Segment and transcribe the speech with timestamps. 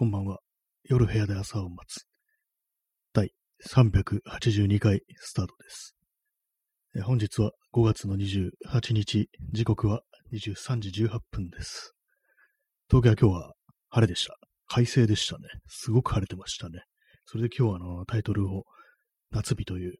[0.00, 0.38] こんばんは。
[0.84, 2.06] 夜部屋で朝を待つ。
[3.12, 3.34] 第
[3.66, 5.94] 382回スタートです。
[6.96, 10.00] え本日は5月の28日、時刻は
[10.32, 11.92] 23時18分です。
[12.88, 13.52] 東京は今日は
[13.90, 14.38] 晴れでした。
[14.68, 15.42] 快晴でしたね。
[15.68, 16.80] すごく晴れてましたね。
[17.26, 18.64] それで今日はあのタイトルを
[19.30, 19.98] 夏日という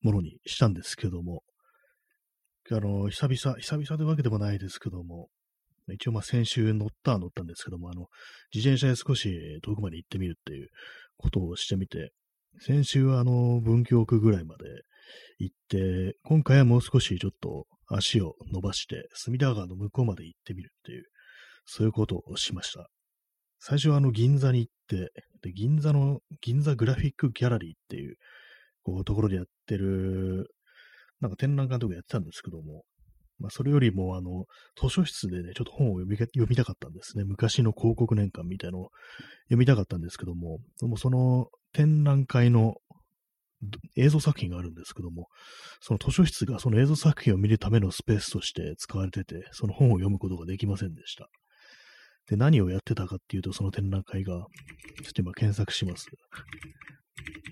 [0.00, 1.42] ものにしたんですけども、
[2.70, 5.28] あの、久々、久々というわけでもないですけども、
[5.94, 8.06] 一応まあ先週乗ったは乗ったんですけども、あの、
[8.54, 10.68] 自転車で少し遠くまで行ってみるっていう
[11.16, 12.12] ことをしてみて、
[12.58, 14.64] 先週はあの、文京区ぐらいまで
[15.38, 21.04] 行って、今回はもう少しちょっと足を伸ばして、隅田川の向こうまで行ってみるっていう、
[21.64, 22.88] そういうことをしました。
[23.58, 25.12] 最初はあの、銀座に行って、
[25.42, 28.16] で、銀座の、銀座グラフィックギャラリーっていう、
[28.82, 30.48] こう、ところでやってる、
[31.20, 32.84] なんか展覧会とかやってたんですけども、
[33.40, 34.44] まあ、それよりも、あの、
[34.80, 37.24] 図書室でね、ちょっと本を読み読みたかったんですね。
[37.24, 38.90] 昔の広告年間みたいのを
[39.44, 42.74] 読みたかったんですけども、でもその展覧会の
[43.96, 45.28] 映像作品があるんですけども、
[45.80, 51.28] その図書室がその映像作品を見るためのスペースとして使われてて、その本を読むことができませんでした。
[52.28, 54.44] で、何をやってたかっていうと、その展覧会が、ちょ
[55.10, 56.06] っと今検索します。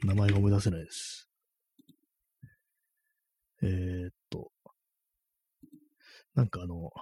[0.04, 1.28] 名前が思い出せないです。
[3.62, 4.50] えーっと、
[6.38, 6.92] なんかあの、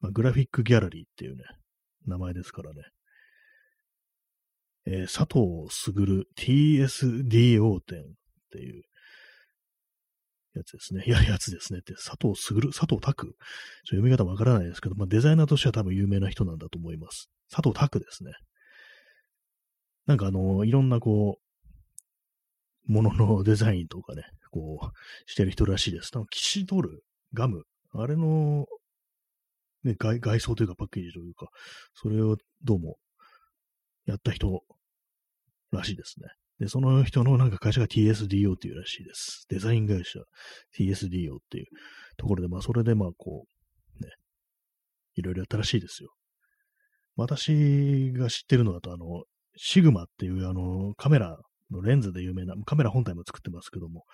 [0.00, 1.44] まあ、グラフィックギャラリーっていうね、
[2.06, 2.82] 名前ですからね。
[4.86, 8.04] えー佐藤卓 TSDO 展っ
[8.52, 8.82] ていう
[10.54, 11.04] やつですね。
[11.06, 17.30] いや、やつですねって、佐藤卓佐藤拓ちょ読み方わからないですけど、まあ、デザイナーとしては多分有名な人なんだと思います。
[17.50, 18.32] 佐藤拓ですね。
[20.04, 21.38] なんかあの、いろんなこ
[22.86, 26.10] う、もののデザインとかね、こう、してる人らしいです。
[26.10, 28.66] 多分、キシドル、ガム、あれの、
[29.84, 31.48] ね、外外装というかパッケージというか、
[31.94, 32.96] それをどうも
[34.06, 34.62] やった人
[35.72, 36.28] らしいですね。
[36.58, 39.46] で、その人のなんか会社が TSDO っていうらしいです。
[39.48, 40.20] デザイン会社
[40.78, 41.66] TSDO っていう
[42.18, 43.46] ところで、まあそれでまあこ
[44.00, 44.10] う、ね、
[45.16, 46.10] いろいろやったらしいですよ。
[47.16, 49.24] 私が知ってるのだと、あの、
[49.56, 51.38] シグマっていうあのカメラ
[51.70, 54.04] のレンズで有名な、カメラ本体も作ってますけども、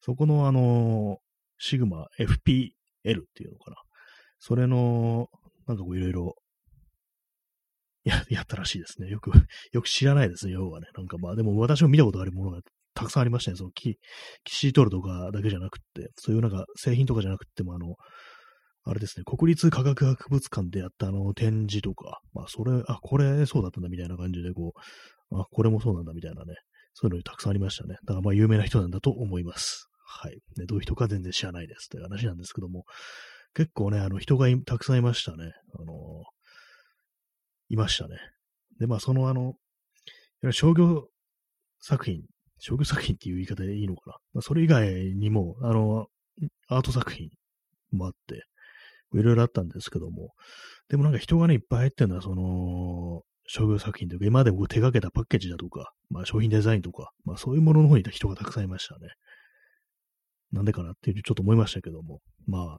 [0.00, 1.18] そこのあの、
[1.58, 2.06] シグマ
[3.08, 3.76] L っていうのかな。
[4.38, 5.28] それの、
[5.66, 6.34] なんかこういろいろ、
[8.04, 9.08] や、 やったらしいですね。
[9.08, 9.30] よく、
[9.72, 10.88] よく知らないですね、要はね。
[10.96, 12.60] なんかまあ、でも私も見たことあるものが
[12.94, 13.56] たくさんありましたね。
[13.56, 13.98] そのキ、
[14.44, 17.96] キシートルとかだけじゃなくって、そういうなんか製品とかじゃなくても、あの、
[18.84, 24.72] あれですね、国立科学博物館でやったあの展示とか、まあそれ、あ、これそうだったんだみたいな感じで、こ
[25.30, 26.54] う、あ、これもそうなんだみたいなね、
[26.94, 27.96] そういうのたくさんありましたね。
[28.04, 29.87] だからまあ有名な人なんだと思います。
[30.10, 30.40] はい。
[30.56, 32.84] ね、どういう人か全然知らないですという話なんですけども、
[33.54, 35.52] 結構ね、あの人がたくさんいましたね。
[35.78, 36.24] あの
[37.68, 38.16] いましたね。
[38.80, 39.54] で、まあそのあの、
[40.50, 41.08] 商業
[41.80, 42.22] 作品、
[42.58, 44.16] 商業作品っていう言い方でいいのかな。
[44.32, 46.06] まあ、それ以外にも、あの、
[46.68, 47.28] アート作品
[47.92, 48.44] もあって、
[49.14, 50.32] いろいろあったんですけども、
[50.88, 59.08] でもなんか人がね、いっぱい入ってるのは、その、商業作品というか、今まで僕手掛けたパッケージだとか、まあ商品デザインとか、まあそういうものの方にいた人がたくさんいましたね。
[60.52, 62.78] なんでかなっていうちょっと思いましたけども、まあ、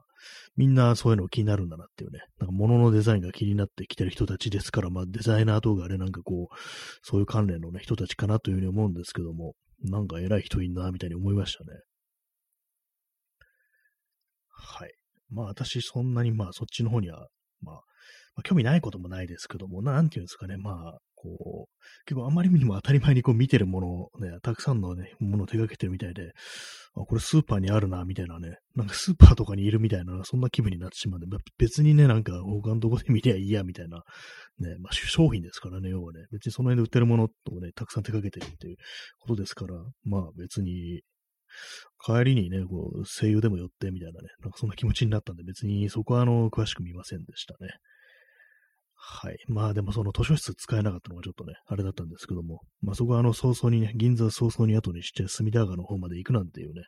[0.56, 6.56] みんなそういうの気になるんだなっていうね、なんか物のデザインが気になってきてる人たちですから、まあデザイナーとかね、なんかこう、
[7.02, 9.54] そういう関連のね、人たちかなというふうに思うんですけども、
[9.84, 11.80] なんか偉い人いんな、みたいに思いましたね。
[14.48, 14.92] はい。
[15.30, 17.28] まあ私そんなにまあそっちの方には、
[17.62, 17.80] まあ、
[18.36, 26.32] まあ、興味ないこともないですけども、なんていうんですかね、まあ、こう、結構あまりにも当たり前にこう見てるものをね、たくさんのね、ものを手掛けてるみたいで、
[26.96, 31.26] あ、これスーパーにあるな、みたいなね、なんかスーパーとかにいるみたいな、そんな気分になってしまうんで、
[31.58, 33.98] 別にね、なんか他のとこで見りゃいいや、みたいな、
[34.58, 38.76] ね、まあ商品ですからね、要はね、別にその辺で売ってるものをね、たくさん手掛けてるっていう
[39.20, 39.74] ことですから、
[40.04, 41.02] まあ別に、
[42.04, 47.70] 帰りにね、こう、声優でも寄ってみたいなね、なんかそんな気持ちになったんで、別にそこはあの、詳しく見ませんでしたね。
[49.02, 49.38] はい。
[49.48, 56.82] まあでもその図書室使えなかったのがちょっとね、あれだったんですけども、まあそこはあの早々にね、銀座早々に後にして隅田川の方まで行くなんていうね、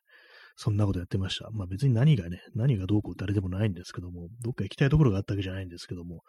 [0.55, 1.49] そんなことやってました。
[1.53, 6.21] まあ別に何がね、何がどうこう誰でもないんですけども、どっか行きたいところがあったわけじゃないんですけども、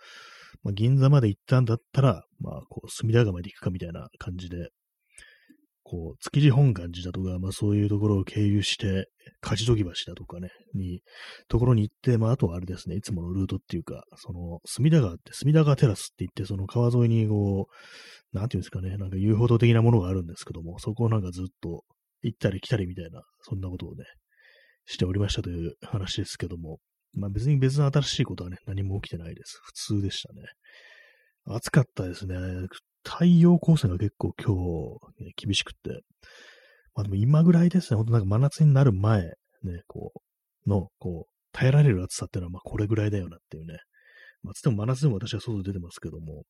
[0.63, 4.69] まあ銀座まで行ったんだったら、まあこう隅田川まで行くかみたいな感じで、
[5.93, 9.09] こう、築地本願寺だとか、まあそういうところを経由して、
[9.43, 11.01] 勝どき橋だとかね、に、
[11.47, 17.67] ところに行って、まああとはあれですね、いつものルートっていうか、その、隅田川って、隅田川テラスって言って、その川沿いにこ
[18.33, 21.83] う、なんていうんですかね、なんか遊歩道的なものがあるんですけども、そこをなんかずっと
[22.23, 24.05] 行ったり来たりみたいな、そんなことをね、
[24.87, 26.79] しておりましたという話ですけども、
[27.13, 29.59] まあ別に別の新しいことはね、何も起きてないです。
[29.63, 30.41] 普通でしたね。
[31.45, 32.35] 暑かったですね。
[33.03, 34.55] 太陽光線が結構今
[35.25, 36.03] 日、厳しくって。
[36.95, 39.33] まあでも今ぐらいですね、ほんとなんか真夏になる前、ね、
[39.87, 40.13] こ
[40.65, 43.77] う、の、こう、耐えられる暑さっていうのは、まあこれぐらいだよなっていうね。
[44.41, 46.43] まあつっても真夏でも私は外出てますけども、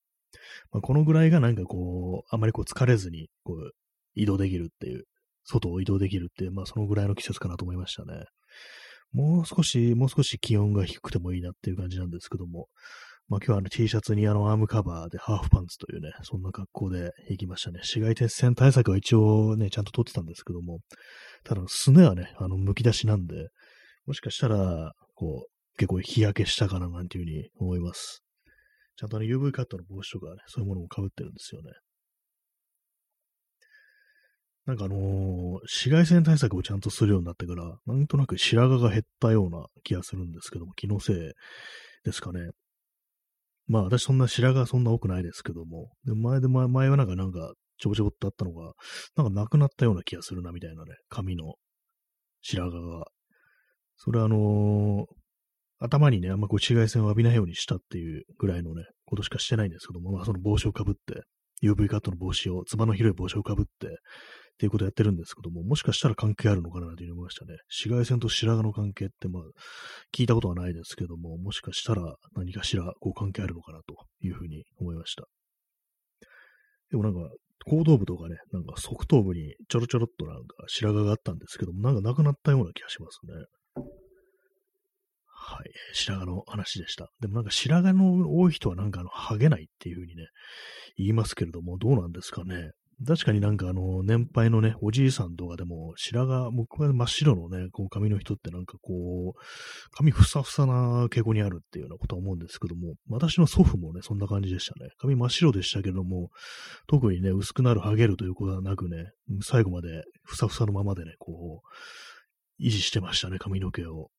[0.71, 3.71] まあこのぐらいがなんかこう、あまりこう疲れずに、こう、
[4.15, 5.05] 移動できるっていう、
[5.45, 8.25] 外を移動できるっていう、まあそのぐらいの季節かなと思いましたね。
[9.11, 12.67] もう少し、もう少し気温が低くてもいいなっていう感じなんですけども、
[13.29, 17.79] まあ今日はあの T シャツにあのアームカバーでハーフパンツというね、そんな格好で行きましたね。
[17.79, 20.79] 紫外線対策は一応ね、ちゃんと取ってたんですけども、
[21.43, 23.47] ただすねはね、あの、剥き出しなんで、
[24.05, 28.23] もしかしたら、こう、結構日焼けしたかななんていうふうに思います。
[28.95, 31.71] ちゃんとあの UV カットの帽子とかね、そういうものも被ってるんですよね。
[34.65, 41.15] なんかあのー、紫外線対策をちゃんとするようになってから、なんとなく白髪が減ったような気がするんですけども、気のせい
[42.05, 42.51] ですかね。
[43.67, 48.73] まあ私そんな白髪そんな多くないですけども、で前で前前はなんかなんかちょぼちょぼってあったのが、
[49.15, 51.55] なんかなくなったような気がするなみたいなね、髪の
[52.41, 53.05] 白髪が。
[53.97, 55.05] それはあのー、
[55.79, 61.23] 頭にね、あんまこう紫外線を浴びないようにしたっていうぐらいのね、ことしかしてないんですけども、まあその帽子をかぶって、
[61.61, 63.97] UV カットの帽子を、つばの広い帽子をかぶって、
[64.53, 67.57] っていうことをやってるんですけども、もしかしたら関係あるのかなというふうに思いましたね。
[67.69, 69.43] 紫外線と白髪の関係って、まあ、
[70.15, 73.95] 聞いたことはないですけども、もしかしたら何かしらこう関係あるのかなと
[74.25, 75.25] いうふうに思いました。
[76.91, 77.19] でもなんか、
[77.65, 83.33] 後頭部とかね、なんか側頭部にちょろちょろっとなんか白髪があったんですけども、なんかなくなったような気がしますね。
[85.25, 85.71] はい。
[85.93, 87.09] 白髪の話でした。
[87.19, 90.27] でもなんか白髪の多い人はなんかあの、ハゲないっていうふうにね、
[90.97, 92.71] 言いますけれども、どうなんですかね。
[93.05, 99.39] 確かになんかあの、年配のね、おじいさんとかでも、白髪、僕は真っ白のね、こう髪の人ってなんかこう、
[99.91, 104.91] 髪ふさふさな傾向にあるっていうようなことは思うんですけども、私の祖父もね、そんな感じでしたね。
[104.97, 106.29] 髪真っ白でしたけども、
[106.87, 109.11] 特にね、薄くなる、剥げるということはなくね、
[109.41, 114.09] 最後までふさふさのままでね、こう、維持してましたね、髪の毛を。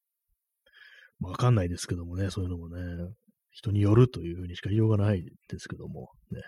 [1.21, 2.83] わかんないですけどもね、そういうのもね、
[3.51, 6.43] 人によるというふうにしか言いようがないですけども、ね。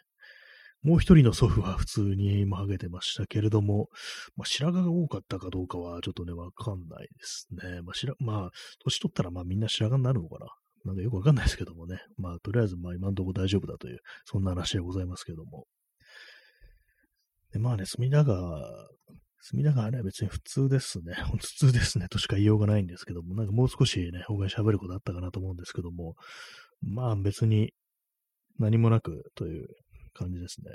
[0.82, 3.88] もう一人の祖父は普通に今ハゲてましたけれども、
[4.36, 7.82] まあ、白髪が多かったかどうかはちょっとね、わかんないですね。
[7.82, 8.50] まあ、白、まあ、
[8.84, 10.46] 年取ったらまあみんな白髪になるのかな。
[10.84, 11.98] なんかよくわかんないですけどもね。
[12.16, 15.66] まあ、とりあえずまあ今んとこ大丈夫だという、そんな話でございますけども。
[17.52, 18.86] で、まあね、隅田川、
[19.40, 21.14] 隅田川ね、別に普通ですね。
[21.38, 26.14] 普通ですね、としか言いようがないんですけども、なんかもう少しね、他に喋ることあったかなと思うんですけども、
[26.82, 27.72] まあ別に
[28.58, 29.68] 何もなくという
[30.16, 30.70] 感じですね。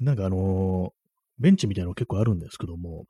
[0.00, 3.04] なんかあのー、ベンチみたいなの結構あるんですけども、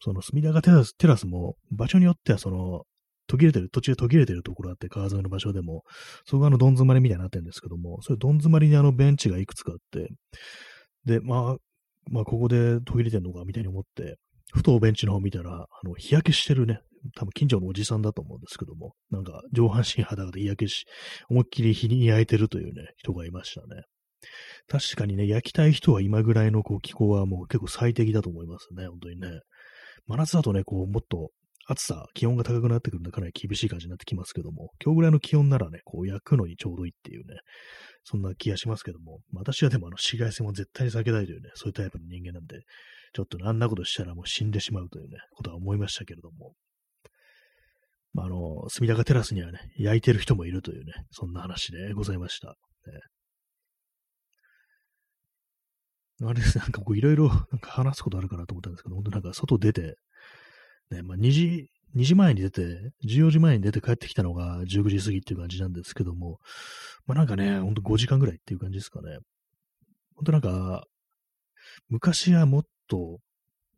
[0.00, 2.84] その隅田川テラステラスも場所によってはその
[3.26, 5.82] 途切れてる、途中で途切れてるところあって、川沿いの場所でも、
[6.24, 10.08] そこがあの、どん詰まりみたいになってるんですけども、それどん詰まりにあの、ベンチがいくつかあって、
[11.04, 11.56] で、まあ、
[12.10, 14.16] まあ、ここで途切れてんのか、みたいに思って、
[14.54, 16.80] ふとベンチの方見たら、あの、日焼けしてるね、
[17.16, 20.84] 多分近所のおじさんだと思うんですけども、なんか上半身裸で日焼けし、
[21.28, 23.82] 思いっきり日に焼いてるというね、人がいましたね。
[24.68, 29.28] 確かにね、焼きたい人は今ぐらいのこう気候はもう結構最適だと思いますね、本当にね。
[30.06, 31.30] 真夏だとね、こう、もっと
[31.68, 37.40] 暑さ、気温が高くなってくるんでかなり厳しい感じになってきますけども、今日ぐらいの気温ならね、こう焼くのにちょうどいいっていうね、
[38.04, 42.60] そんな気がしますけども、私はでもあの紫外線を絶対に避けたいというね、そういうタイプの人間なんで、
[43.14, 46.54] ちょっとあんなことしたらもう死んでしまうというね、ことは思いましたけれども、
[48.12, 52.48] まあ、あの、隅田川テラスにはね、焼いてる人もいるというね、そんな話でございました。
[52.48, 52.54] ね、
[56.22, 59.96] あれですね、なんかこういろいろなんか話すことあるかなと思ったんですけど、本当なんか外出て、
[60.90, 66.38] ね、まあ2時、2時前に出て、14時前に出て帰ってきたのが19時過ぎっていう感じなんですけども、
[67.06, 69.18] まあなんかね、ほんと5時間ぐらいっていう感じですかね。
[70.14, 70.84] ほんとなんか、
[71.88, 73.18] 昔はもっと、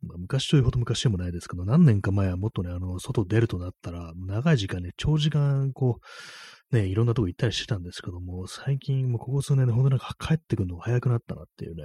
[0.01, 6.05] まあ、昔というほど昔でもないですけど、何年か前はもっとね、あの、外出るとなったら、長い時間ね、長時間、こう、
[6.71, 11.83] ね、いろんなとこ行ったりしてたんですけども、最近、もうここ数年で、ね、ほんとなんか帰ってくるのが早くなったなっていうね、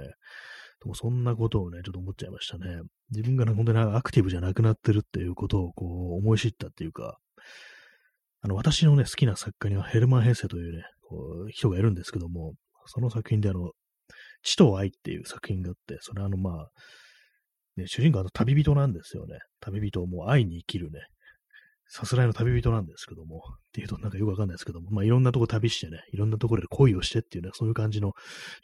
[0.81, 2.81] でもそんなことをね、ちょっと思っちゃいましたね。
[3.11, 7.17] 自分がね、本当にアクティブじゃなくなってるっていうことをこう思い知ったっていうか、
[8.41, 12.53] あの、私のね、好きな作家にはヘルマン・ヘッセというね、こう人がいるんですけども、
[12.85, 13.71] その作品であの、
[14.43, 16.69] 地と愛っていう作品があって、それあの、まあ、
[17.75, 19.39] ね、主人公は旅人なんですよね。
[19.59, 20.99] 旅人をもう愛に生きるね、
[21.87, 28.13] さすらいの旅人なんですけども、っていうとなんかよくわかんないですけども、まあいろんなとこ旅してね、いろんなところで恋をしてっていうね、そういう感じの、ち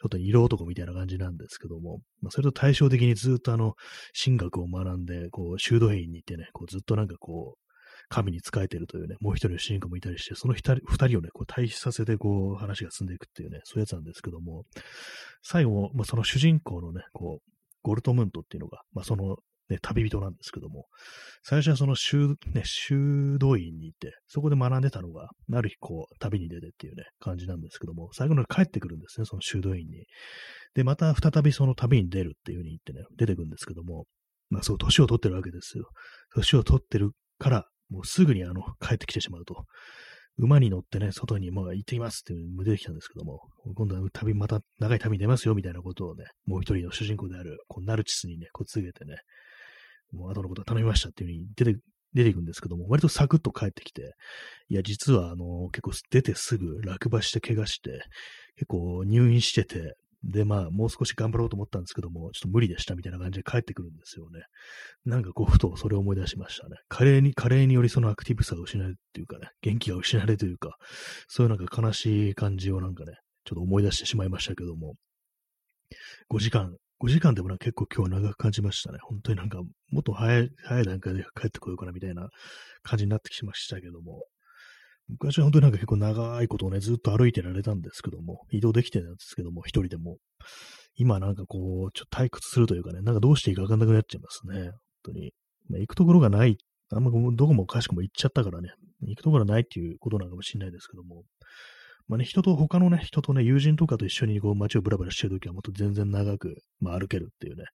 [0.04, 3.74] ょっと色男みたいな感じなんですけども、まあそれと対照的にずっとあの、
[4.22, 7.62] 神学を学んで、こう、修道院に行ってね、こうずっとなんかこう、
[8.08, 14.64] 神に仕えてるというね、もう一人の主人公もいたりして、その二人をね、こう対比させて、こう、話が進んでいくっていうね、そういうやつなんですけども、
[15.42, 17.52] 最後、まあ、その主人公のね、こう、
[17.82, 19.36] ゴルトムントっていうのが、まあ、その、
[19.68, 20.86] ね、旅人なんですけども、
[21.42, 30.06] 最初はその修、ね、修道院に行って、そこで学んでたのが、ある日こう、旅に出てっていうね、感じなんですけども、最後の帰ってくるんですね、その修道院に。
[30.74, 34.06] で、また再びその旅に出るっていう風に言ってね、出てくるんですけども、
[34.50, 35.88] まあそう、年を取ってるわけですよ。
[36.34, 39.64] 年を取ってるから、もうすぐにあの、帰ってきてしまうと。
[40.38, 43.40] 馬に乗ってね、外にもう行ってきますっていう出てきたんですけども、
[43.74, 49.16] 今度は旅、また長い旅に出ますよみたいなことをね、もう一人の主人公である、こうナルチスにね、こう告げてね、
[50.12, 51.80] もう後のことは頼みましたっていう風に出て、
[52.14, 54.14] 出ていくんですけども、割とサクッと帰ってきて、
[54.68, 58.04] いや、実はあの、結構出てすぐ落馬して怪我して、
[58.56, 64.42] 結構入院してて、で、まあ、もう少し頑張ろうと思ったんですけども、ちょっと無理でしたみたいな感じで帰ってくるんですよね。
[65.04, 66.76] なんかこう、ふとそれを思い出しましたね。
[66.88, 70.76] 加齢に、加齢によりそのアクティブさが失われるっていうかね、元気が失われるというか、
[71.26, 73.14] そういうなんか悲しい感じをなんかね、
[73.44, 74.94] ちょっと思い出してしまいましたけども、
[76.30, 78.98] 5時間、5時間でもなんか結構今日は長く感じましたね。
[79.02, 79.58] 本当になんか、
[79.90, 82.28] もっと早い、早い段階で帰ってこようかなみたいな
[82.84, 84.24] 感じになってきましたけども、
[85.08, 90.18] 昔は本当になんか結構長いことをね、ずっと歩いてられたんですけども、移動できてたんですけども、一人でも。
[90.94, 94.70] 今なんかこう、ちょっと退屈するというかね、なんかどうしていいかわかんなくなっちゃいますね。
[94.70, 95.32] 本当に。
[95.70, 96.56] まあ、行くところがない、
[96.92, 101.24] あんまどこもかしこも行っちゃったからね、行くところがないっていうことなのかもしれないですけども、
[102.08, 107.64] まあね、人と、他のね、人とね、友人とかと一緒にこう街をブラブラしてるときはもっと全然長く、まあ歩けるっていうね、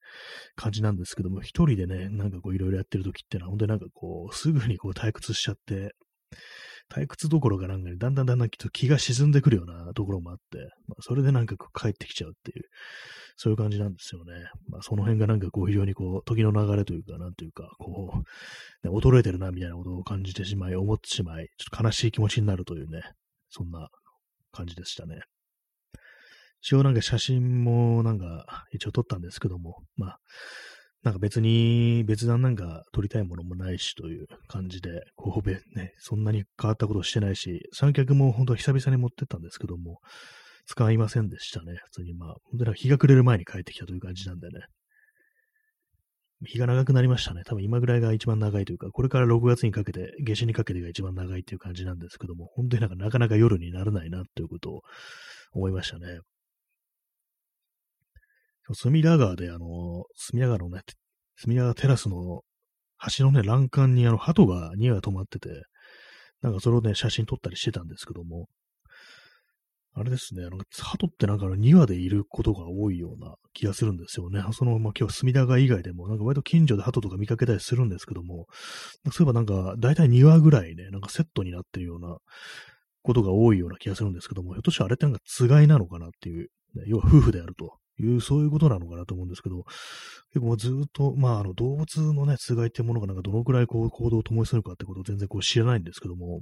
[0.55, 5.95] 感じなんですけども、一人でね、なんかこういろいろやってるときってのは、本当になんかこう、すぐにこう退屈しちゃって、
[6.91, 10.57] 退屈どころかなんかにだんだんだんだん気が沈んでくるようなところもあって、
[10.87, 12.63] まあ、それでなんか帰ってきちゃうっていう、
[13.35, 14.33] そういう感じなんですよね。
[14.67, 18.23] まあ、その辺がなんかこう非常にこう、時の流れというか、なんというか、こ
[18.83, 23.03] う、ね、衰えてるなみたいなことを感じてしまい、思ってしまい、ちょっと悲しい気持ちになるというね、
[23.49, 23.89] そんな
[24.51, 25.21] 感じでしたね。
[26.61, 30.19] 一応なんか写真もなんか一応撮ったんですけども、まあ、
[31.03, 39.99] なんか別に別段なんか撮りたいものもないしという感じで、こう、ね、そんなに変わったことしてないし、三脚も本当久々に持ってったんですけども、
[40.65, 41.79] 使いませんでしたね。
[41.85, 44.65] 普通にまあ、本当に日が暮れる前に帰ってきたという感じなんでね。
[46.45, 47.43] 日が長くなりましたね。
[47.45, 54.81] 多分今ぐらいが一番長いというか、これから6月にかけて、夏至にかけてが一番長いっていう感じなんですけども、本当になんかなかなか夜にならないなということを
[55.51, 56.19] 思いましたね。
[58.73, 60.81] 隅田川で、あの、隅田川のね、
[61.35, 62.41] 隅田川テラスの
[63.17, 65.49] 橋のね、欄干にあの、鳩が2羽止まってて、
[66.41, 68.47] なんかそれをね、写真撮ったりしてたんですけども、
[69.99, 74.41] あれですね、あの、鳩ってなんか2羽でいることが多いような気がするんですよね。
[74.53, 78.45] その、まあ、今日隅田川以外でも、なんか割と近所で鳩とか見かけたりするんですけども、
[79.11, 82.17] そういえばなんか、だいたい2羽ぐらいね、なんかセットになってるような
[83.01, 86.47] ことが多いような気がするんですけども、ひょっとしてあれってなんかつがいなのかなっていう、
[86.85, 89.63] 要は夫婦であるという、そういうことなのかなと思うんですけど、
[90.33, 96.41] 結構ずっと、まあ、あの、動物のね、つがいってものがなんかどのくらいこう行動を共にするかってことを全然こう知らないんですけども、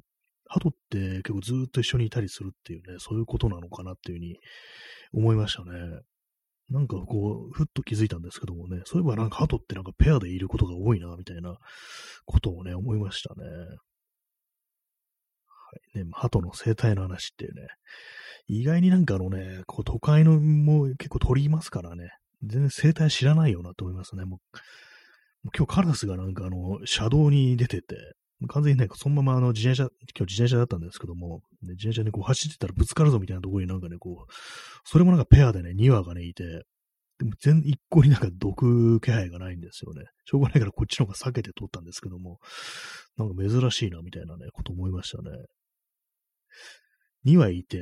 [0.50, 4.38] 鳩って結構ずっと一緒にいたりするっていうね、そういうことなのかなっていうふうに
[5.14, 5.72] 思いましたね。
[6.70, 11.58] なんかこう、ふっと気づいたんですけどもね、そういえばなんか鳩ってなんかペアでいることが多いな、みたいな
[12.26, 13.48] ことをね、思いましたね。
[13.48, 13.56] は
[15.96, 16.00] い。
[16.00, 17.68] ね、鳩の生態の話っていうね、
[18.48, 22.10] 意外になんかあのね、こう都会のも結構鳥いますからね、
[22.44, 24.26] 全然生態知らないよなと思いますね。
[24.26, 24.60] もう
[25.56, 27.96] 今日カラスがなんかあの、車道に出てて、
[28.48, 34.32] 完全にね、そのままあの自転車、今日自転車だったんですけども、ね、自転車にこう走ってたらぶつかるぞみたいなところになんかね、こう、
[34.84, 36.44] それもなんかペアでね、2羽がね、いて、
[37.18, 40.04] でも全、一向になんか毒気配がないんですよね。
[40.26, 42.38] しょうがないからこっちの方が避けて通ったんですけども、
[43.18, 45.32] なんか珍しいなみたいなね、こと思いましたね。
[47.26, 47.80] 2羽いて、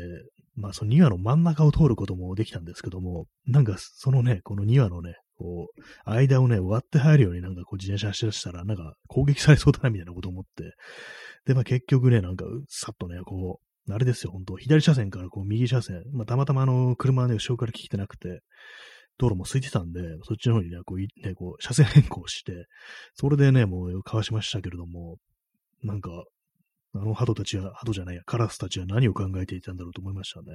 [0.55, 10.73] まあその2羽の真ん中を通ることもできたんですけども、なんかそのね、この2羽のね、こう、間をね、割って入るようになんかこう自転車走らせたら、なんか攻撃されそうだなみたいなこと思って、
[11.45, 18.41] で、まあ結局ね、なんかさっとね、こう、あれですよ、本当左車線からこう右車線、まあたまたまあの車はね、後ろから来てなくて、
[19.17, 22.65] 道路も空いてたんで、そっちの方にね、こう、ね、こう、車線変更して、
[23.13, 25.17] それでね、もうかわしましたけれども、
[25.83, 26.09] なんか、
[26.93, 30.47] あの鳩たちは、鳩じゃないや、カラスたちは何を考えていたんだろうと思いましたね。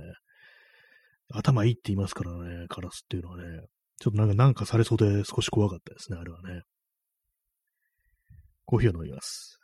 [1.32, 3.60] 頭いいって言いますからね、カラスっていうのはね。
[4.00, 6.62] ちょっとなんか、なんかされそうで少し怖かったですね、あれはね。
[8.64, 9.60] コーヒーを飲みます。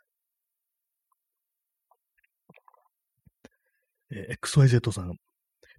[4.11, 5.13] えー、XYZ さん。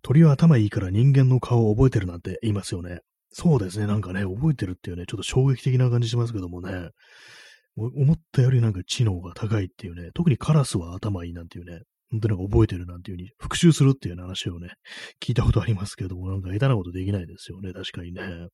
[0.02, 3.00] 鳥は頭いいから人間の顔を覚えてるなんて言いますよね。
[3.30, 6.90] そうですね、なんかね、覚えてるっていうね、ちょっと衝撃的な感じしますけどもね。
[7.76, 14.70] 思ったよりなんか知能が高いっていうね、特にカラスは頭いいなんていうね、本当になんか覚えてるなんていう風に復習するっていう話をね、
[15.22, 18.48] 聞いたことありますけども、なんか下手なことできないですよね、確かにね。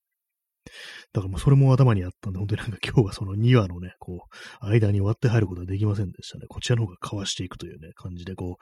[1.13, 4.27] だからもうそれも頭にあったんで、本当になんか今日はその2話のね、こ
[4.61, 6.45] う、間に割って入ることはできませんでしたね。
[6.49, 8.57] こちらの方がかわしていくというね、感じで、こ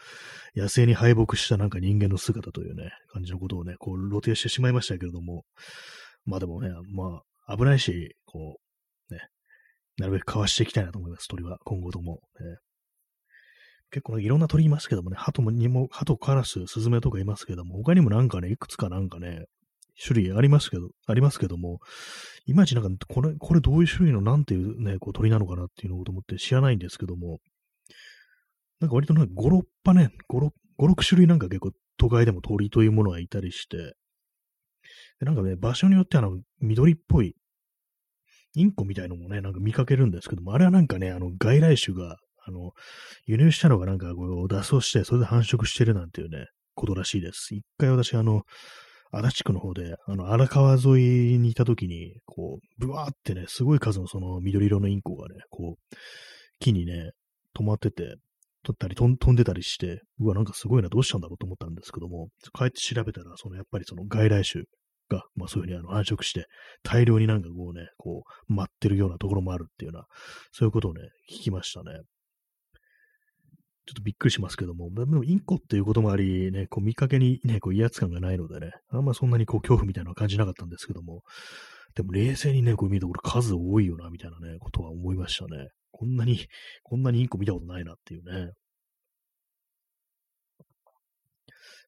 [0.55, 5.45] う、野生に敗北したなんか人間の姿というね、感じのことをね、こう、露呈してしまいましたけれども、
[6.25, 8.57] まあでもね、まあ、危ないし、こ
[9.09, 9.21] う、ね、
[9.97, 12.19] なるべくかわしていきたいなと思います、鳥は、今後とも。
[12.39, 12.57] ね、
[13.93, 19.45] 結構いろんな鳥いますけどもね、鳩もにも、鳩、カラス、スズメとかいますけども、他にもなんかね、いくつかなんかね、
[20.03, 21.79] 種類ありますけど、ありますけども、
[22.47, 27.37] いまいちなんか、これ、これどういう種類のなんていうね、こう鳥なのかなっていうのをと思って知らないんですけども、
[28.79, 33.77] なんか割となんか5、6羽ね、5、6、6種類なんか結構都会でも鳥というものがいたりして、
[35.19, 37.35] でなんかね、場所によってあの、緑っぽい、
[38.55, 42.71] インコみたいのもね、なんか見かけるんですけども、あれはなんかね、あの、外来種が、あの、
[43.25, 47.55] 輸入したのがなんかこう、脱走して、それで繁殖してるなんていうね、ことらしいです。
[47.55, 48.43] 一回私、あの、
[49.11, 55.95] 足立区の方で、あの、荒川沿いにいた時に、こう、ブワーってね、すごい数のその緑色のインコがね、こう、
[56.59, 57.11] 木にね、
[57.55, 58.15] 止まってて、
[58.63, 64.63] 取ったり飛んでたりして、うわ、なんかすごいな、どうしたんだろうと思ったんですけども、帰って調べたら、そのやっぱりその外来種
[65.09, 66.45] が、まあそういうふうにあの繁殖して、
[66.81, 70.05] 大量になんかこうね、こう、待ってるようなところもあるっていうような、
[70.53, 71.91] そういうことをね、聞きましたね。
[73.85, 81.21] ちょっとびっくりしますけども、でもインコっていうこともあり、ね、こう見かけにね、こう威圧感がないのでね、あんまそんなにこう恐怖みたいなのは感じなかったんですけども、
[81.95, 85.67] でも冷静にね、こう見るとこれ数多いよな、みたいなね、ことは思いましたね。
[85.91, 86.47] こんなに、
[86.83, 88.51] こんなにインコ見たことないなっていうね。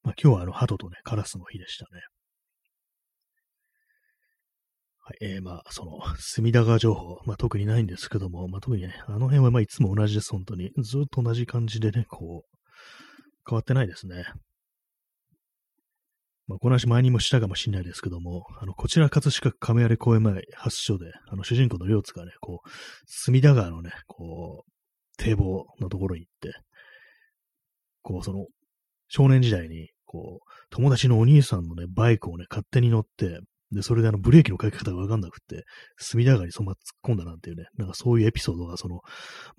[0.03, 2.01] まあ今日はあの、鳩とね、カラスの日でしたね。
[5.07, 10.71] はい、えー、まあ、その、隅田川情報、まあ特にないんですけども、まあ特にね、あの辺はまあいつも同じです、本当に。
[10.79, 12.57] ずっと同じ感じでね、こう、
[13.47, 14.25] 変わってないですね。
[16.47, 22.69] まあ、この話前にもしたかもしれないですけども、あの、こちら葛飾区亀有公園前発祥で、あの、主人公の両津がね、こう、
[23.05, 24.71] 隅田川のね、こう、
[25.17, 26.59] 堤防のところに行って、
[28.01, 28.47] こう、その、
[29.07, 33.39] 少年時代に、こう、友達のお兄さんのね、バイクをね、勝手に乗って、
[33.71, 35.63] で、それであの、ブレーキのかけ方がわかんなくって、
[35.97, 36.77] 隅田川にそのまま突
[37.09, 38.99] っ込んだなんていうね、なんかそういうエピソードがその、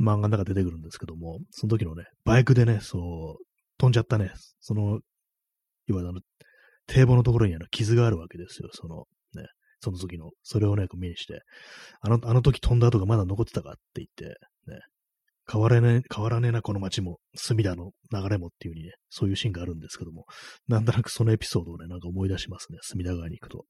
[0.00, 3.44] 漫画の中で出てくるんですけども、その時のね、バイクでね、そう、
[3.78, 4.82] 飛んじゃったね、その、
[5.88, 6.20] いわゆるあの、
[6.86, 9.48] 堤防のところにあの、傷があるわけですよ、その、ね、
[9.80, 11.40] その時の、それをね、目にして、
[12.00, 14.36] あの、あの時飛んだ後がまだ残ってたかって言って、
[14.70, 14.80] ね、
[15.50, 20.24] 変わらねえ、変わらねえな、この街も、隅田の流れもっていう風にね、そういうシーンがあるんですけども、
[20.66, 23.64] なんとなくそのエピソードをね、なんか思い出しますね、隅田川に行くと。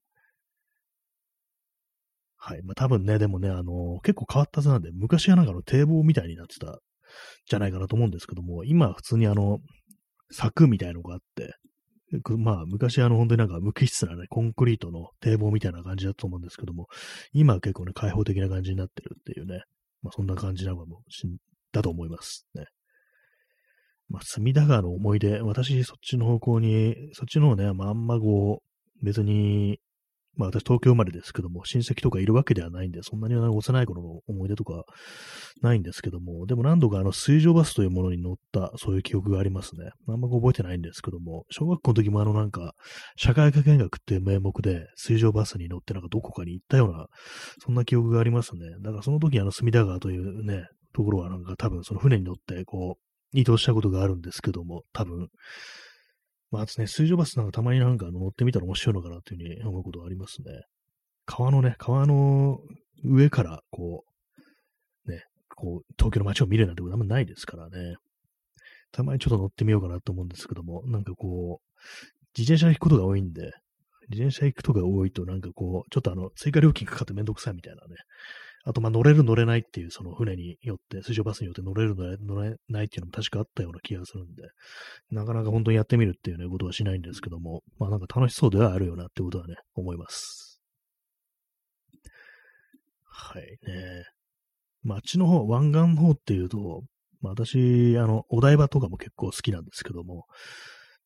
[2.36, 2.62] はい。
[2.62, 6.78] まあ多分ね、でもね、あのー、結構変わったはずなんで、昔はなんかの堤防みたいになってた
[7.48, 9.58] じゃないかなと思うんですけども、今は普通にあの、
[10.30, 11.54] 柵みたいのがあって、
[12.36, 16.86] まあ昔あの本当になんか無機質なね、コンクリートの堤防みたいな感じだと思うんですけども、
[17.32, 19.62] 今は結構ね、開放的な感じになってるっていうね、
[20.02, 21.36] まあそんな感じなのかもしん、
[21.72, 22.66] だと思いますね。
[24.08, 29.80] まあ隅田川の思い出、私そっちの方向に、そっちの方ね、まああんまこう、別に
[30.36, 34.84] まあ私東京生まれですけども、親戚とかいるわけではないんで、そんなに幼い頃の思い出とか
[35.62, 39.90] ないんですけども、でも何度かあの水上バスというものに乗ったそういう記憶がありますね。
[40.08, 42.72] あんま覚えてないんですけども、小学校の時もあのなんか、
[43.16, 47.06] 社会科見学っていう名目で水上バスに乗ってなんかどこかに行ったような、
[47.64, 48.60] そんな記憶がありますね。
[48.82, 53.00] だからその時あの隅田川というね、ところはなんか多分その船に乗ってこう、
[53.32, 55.28] 移動したことがあるんですけども、多分、
[56.50, 60.62] まあ、あとね、水上バスなんかたまになんか乗ってみたら面白いのかなというふうに思うことがありますね。
[61.24, 62.60] 川のね、川の
[63.04, 64.04] 上から、こ
[65.06, 65.24] う、ね、
[65.56, 67.96] こう、東京の街を見るなんてことあんまないですからね。
[68.92, 71.66] たまにちょっと乗ってみようかなと思うんですけども、なんかこう、
[72.38, 73.52] 自転車行くことが多いんで、
[74.08, 77.96] 自転車行くことが多いと、なんかこう、ちょっとあの、追加料金かかってめんどくさいみたいなね、
[78.68, 84.42] あと、ま、乗れる乗れないっていう、その船によって、水上バスによって乗れる乗れないっていうのも確かあったような気がするんで、
[85.12, 90.60] なかなか本当にやってみるっていうね、ことはしないんですけども、まあなんか楽しそうではあるよなってことはね、思います。
[93.04, 94.04] はいね。
[94.82, 96.82] まあ、あっちの方、湾岸の方っていうと、
[97.20, 100.26] まあ私、あの、お台場とかも結構好きなんですけども、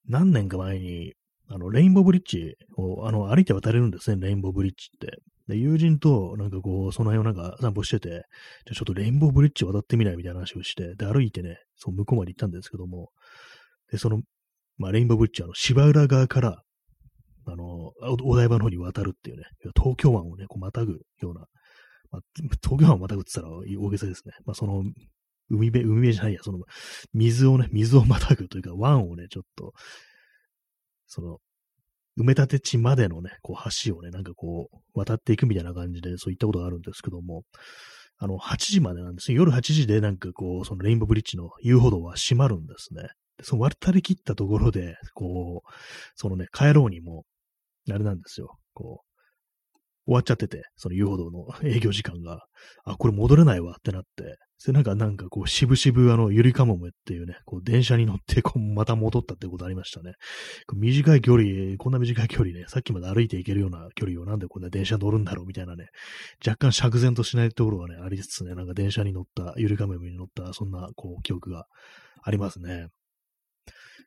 [0.09, 1.13] 何年か前に、
[1.49, 5.19] あの、レインボーブリッジを、あの、歩いて渡れるんですね、レインボーブリッジって。
[5.51, 8.25] で、友人と、なんかこう、その辺をなんか散歩してて、
[8.67, 13.11] じゃちょっとレインボーブリッジ渡ってみないみたいな話をして、で、歩いてね、そう、向こうまで行ったんですけども、
[13.91, 14.23] で、その、
[14.79, 16.63] まあ、レインボーブリッジ、あの、芝浦側から、
[17.47, 17.93] あの、
[18.25, 19.45] お台場の方に渡るっていうね、
[19.77, 21.47] 東京湾をね、こう、またぐような、
[22.11, 22.23] まあ、
[22.63, 24.33] 東京湾をまたぐって言ったら大げさですね。
[24.45, 24.85] まあ、その、
[25.51, 26.61] 海辺、海辺じゃないや、その、
[27.13, 29.73] 水をね、水をまたぐというか、湾をね、ちょっと、
[31.07, 31.39] その、
[32.21, 37.45] 埋め立て地までのね、こう、橋をね、なんかこう、渡っていくみたいな感じで、そういったことがあるんですけども、
[38.19, 39.39] あの、8時までなんですよ。
[39.39, 43.05] 夜8時でなんかこう、そのレインボーブリッジの遊歩道は閉まるんですね。
[43.39, 45.73] でその渡り切ったところで、こう、
[46.15, 47.25] そのね、帰ろうにも、
[47.89, 48.59] あれなんですよ。
[48.75, 49.11] こう、
[50.05, 52.45] 終わっちゃってて、その遊歩道の営業時間が、
[52.85, 60.13] あ、これ戻れないわってなって、それなんか、なんかこう、しぶしぶあの、ゆりかもめっていうね、こう、電車に乗って、こう、また戻ったってことありましたね。
[60.75, 65.87] 短い距離、こんな短い距離ね、さっきまで歩いていけるような距離をなんでこんな電車乗るんだろうみたいなね、
[66.47, 71.65] 若干釈然としないところがね、ありつつね、なんか電車に乗った、ゆりかもめに乗った、そんな、こう、記憶が
[72.23, 72.89] ありますね。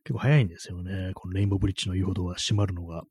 [0.04, 1.14] 結構早いんですよね。
[1.16, 3.02] このレインボーブリッジの遊歩道が閉まるのが。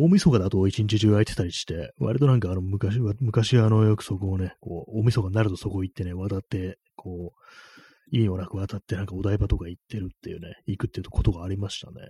[0.00, 12.08] 大晦日だと一日中空いてたりして、割となんかあの昔は、昔あのよくそこをね、こう、大晦日になるとそこ行ってね、渡って、こう、意味もなく渡ってなんかお台場とか行ってるっていうね、行くっていうことがありましたね。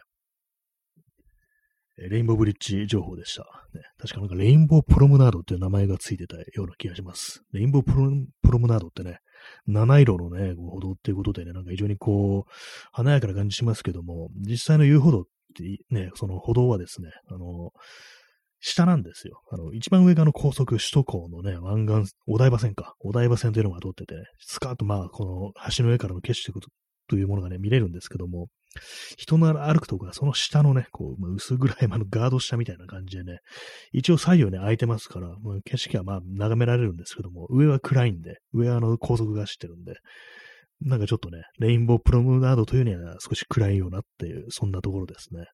[1.96, 3.42] レインボーブリッジ情報でした。
[3.74, 7.42] ね、確かなんかレインボープロムナードっていう名前がついてたような気がします。
[7.52, 9.18] レインボープロムナードってね、
[9.66, 12.50] 七色のね、歩道っていうことでね、なんか非常にこう、
[12.92, 15.24] 華やかな感じしますけども、実際の遊歩道っ
[15.54, 17.72] てね、その歩道はですね、あの、
[18.60, 19.40] 下なんですよ。
[19.50, 22.94] あの、一番上がの高速首都高のね、湾岸、お台場線か。
[23.00, 26.60] お台場線というのが通ってて、スカート、まあ、この橋の上からの景色
[27.08, 28.48] というものがね、見れるんですけども、
[29.16, 33.38] 人の歩くとこはその下のね、こう、薄暗い、まあ、ガード下みたいな感じでね、
[33.92, 39.94] 一応左右ね、空いてますから、もう景色はまあ、眺められるんですけども、上は暗いんで、上はあの、高速が走ってるんで、
[40.80, 45.46] なんかちょっとね、レインボープロムナードというには少し暗いようなっていう、そんなところですね。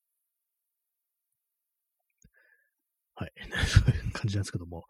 [3.14, 3.32] はい。
[3.66, 4.84] そういう感じなんですけども、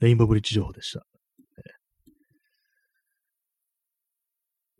[0.00, 1.06] レインボーブリッジ情報でした。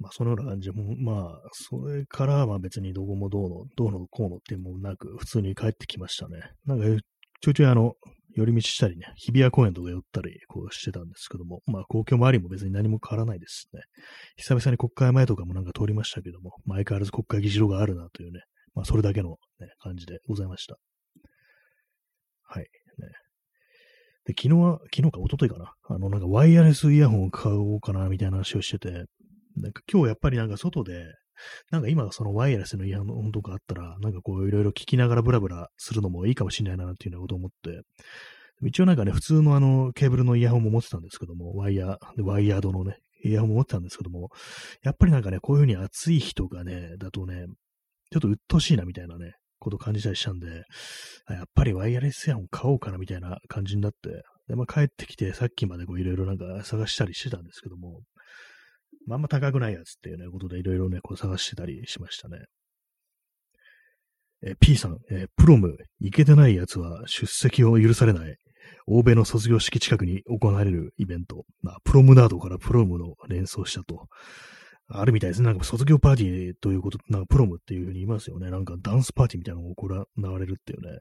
[0.01, 6.41] まあ、そのような感じで、まあ、それからは別にどこもどうの、どうのこうのっていうもなく、普通に帰ってきましたね。
[6.65, 6.85] なんか、
[7.43, 7.95] ちょいちょいあの、
[8.37, 13.81] 寄り道したりね、日比谷公園とか寄ったり、こうしてたんですけども、まあ、公共周りも別に何も変わらないですね。
[14.37, 18.41] 久々に国会前とかもなんか通りましたけども、相変わらず国会議事堂があるなというね、
[18.75, 20.77] まあ、それだけの、ね、感じでございました。
[22.45, 22.63] はい。
[22.63, 22.67] ね、
[24.27, 25.73] で昨日は、昨日か、一昨日かな。
[25.89, 29.05] あの、なんかワイヤレスイヤホンを買おうかな、みたいな話をしてて、
[29.57, 31.05] なんか今日やっぱりなんか外で、
[31.71, 37.83] なんか今そのワイヤレスのイヤホンとかあったら、なんかこういろいろ聞きながらブラブラするのもいいかもしれないなっていうようなことを思って、
[38.63, 44.29] 一応なんかね、普通のあのケーブルのイヤホンも持ってたんですけども、ワイヤー、ワイヤードのね、イヤホンも持ってたんですけども、
[44.83, 47.47] やっぱりなんかね、こういうふうに暑い人がね、だとね、
[48.11, 50.65] ちょっと鬱陶しいなみたいなね、こと感じたりしたんで、
[51.29, 58.01] やっぱりワイヤレスイヤホン買おうかなみたいな感じになって、で、まあ帰ってきてさっきまでこういろいろなんか探したりしてたんですけども、
[59.07, 62.39] まあんま高くないやつっていうね、ことでいろいろね、こう探してたりしましたね。
[64.43, 68.37] え P さん、えプロム、いけてないやつは出席を許されない。
[68.87, 71.45] 欧米の卒業式近くに行われるイベント。
[71.63, 74.09] まあ、プロムナードからプロムの連想したと。
[74.89, 75.47] あるみたいですね。
[75.47, 78.51] なんか卒業パーティーということ、なんかプロムっていうふうに言いますよね。
[78.51, 80.99] なんかダンスパーティーみたいなのが行われるっていうね。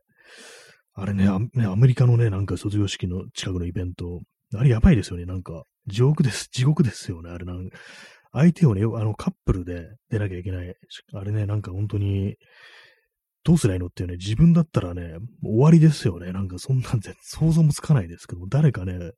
[0.94, 1.40] あれねア
[1.76, 4.22] メリカのね、なんか卒業式の近くのイベント。
[4.56, 5.26] あれやばいですよね。
[5.26, 6.47] なんか、地獄です。
[6.52, 7.30] 地獄ですよね。
[7.32, 7.69] あれなん
[8.32, 10.75] 相手をね、あの、カップルで出なきゃいけない。
[11.13, 12.36] あれね、なんか本当に、
[13.43, 16.32] どうすりゃいいのっていうね、自分だったらね、終わりですよね。
[16.32, 19.12] なんかそんなん想像もつかないですけど、誰かね、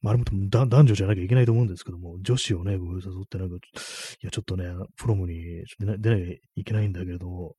[0.00, 3.58] まあ、あれも男女じゃなきゃいけないと思うんですけども、女子をね、誘ってなんか、い
[4.22, 4.64] や、ちょっとね、
[4.96, 7.54] プロムに出な出なきゃいけないんだけど、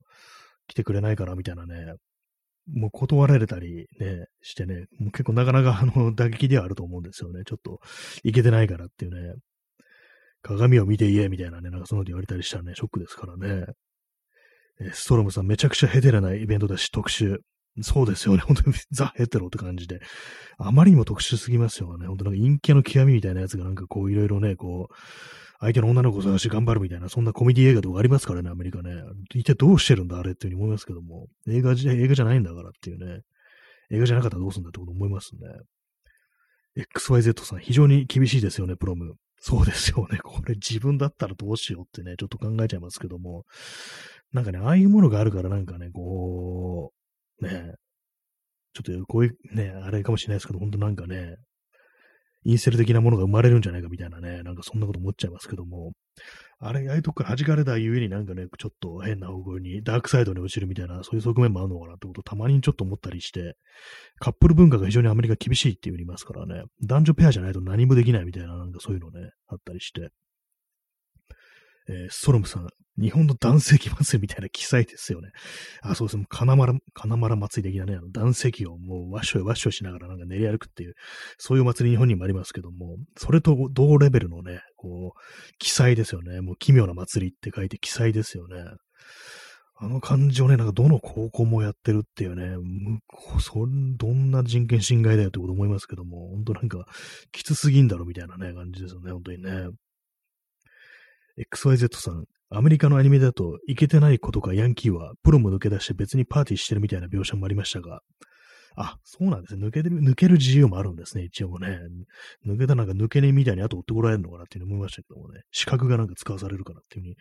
[0.66, 1.94] 来てくれないからみたいなね、
[2.72, 7.42] もう断られたりね、してね、もう結構なかなか あの打撃ではあると思うんですよね。
[7.44, 7.80] ちょっと、
[8.22, 9.34] いけてないからっていうね、
[10.42, 13.66] 鏡を見て言えみたいなね、なんかその時言われたりしたらね、ショックですからね。
[14.92, 17.40] ストロムさんめちゃくちゃヘテレなイベントだし、特集。
[17.82, 18.42] そうですよね。
[18.42, 20.00] 本当に ザ・ヘテロって感じで。
[20.58, 22.06] あまりにも特殊すぎますよね。
[22.06, 24.94] 本当なんか陰キャの極みみたいなやつがなんかこういろいろね、こう、
[25.60, 28.94] 相手の女の子を探して頑張るみたいな、そんなコメディ映画とかありますからね、アメリカね。
[29.34, 31.28] 一体どうしてるんだ、あれっていうふうに思いますけども。
[31.48, 33.20] 映画じゃ、映画じゃないんだからっていうね。
[33.90, 35.40] 映画じゃなかったらどうするんだってこと思いますね。
[36.96, 39.14] XYZ さん、非常に厳しいですよね、プロム。
[39.38, 40.18] そうですよね。
[40.24, 43.44] これ自分だったらどうしようってね、ちょっと考えちゃいますけども。
[44.32, 46.92] なんかね、ああいうものがあるからなんかね、こ
[47.40, 47.74] う、ね、
[48.72, 51.36] ちょっとこういうね、あれかもしれないですけど、本当なんかね、
[52.44, 55.92] インセル的なものが生まれるんじゃないかみたいなね、なんかそんなこと思っちゃいますけども、
[56.58, 63.56] あれ、ああいうとこから弾かれたゆえになんかね、ちょっと変な方向に、ダークサイドに落ちるみたいな、そういう側面もあるのかなってことをたまにちょっと思ったりして、
[64.18, 70.10] カップル文化が非常にアメリカ厳しいって言いますからね、男女ペアじゃないと何もできないみたいな、なんかそういうのね、あったりして、
[71.88, 72.68] えー、ストロムさん、
[73.00, 75.30] 日本の男性器祭りみたいな記載ですよね。
[75.82, 76.26] あ、そうですね。
[76.28, 80.94] 金丸、金丸祭り的なね、あの男性器をもうわっしょいわっしょいしながらなんか練り歩くっていう、
[81.38, 85.18] そういう祭り日本にもありますけども、それと同レベルのね、こう、
[85.58, 86.40] 記載ですよね。
[86.40, 88.56] もう奇妙な祭りって書いて記載ですよね。
[89.82, 92.54] あの感じをね、なんかどの高校もやってるっていうね、
[93.40, 93.66] そ
[93.96, 96.84] どんな人権侵害だよってこと思いますけども、本当なんか
[97.32, 99.68] きつすぎんだろみたいなね、感じですよね、本当にね。
[101.38, 108.00] XYZ さん、アメリカのアニメだと、いけてない子とかヤンキーは、プロも抜け出して別にパーティーしてるみたいな描写もありましたが、
[108.76, 109.66] あ、そうなんですね。
[109.66, 111.78] 抜けてる、抜ける自由もあるんですね、一応ね。
[112.46, 115.42] 抜けたなんか抜けねえみたいに後追ってこられるのかなっていうふうに思いましたけどもね。
[115.50, 117.16] 資格がなんか使わされるかなっていうふうに、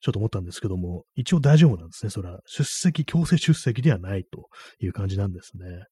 [0.00, 2.10] ちょっと思ったんですけども、一応大丈夫なんですね。
[2.10, 4.48] それは、出席、強制出席ではないと
[4.80, 5.84] いう感じなんですね。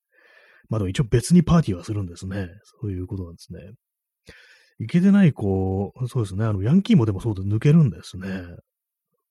[0.68, 2.48] まあでも一応別にパーティーはするんですね。
[2.80, 3.60] そういうことなんですね。
[4.82, 6.44] いけてない子、そうですね。
[6.44, 8.28] あの、ヤンキーもでもそうで抜けるんですね。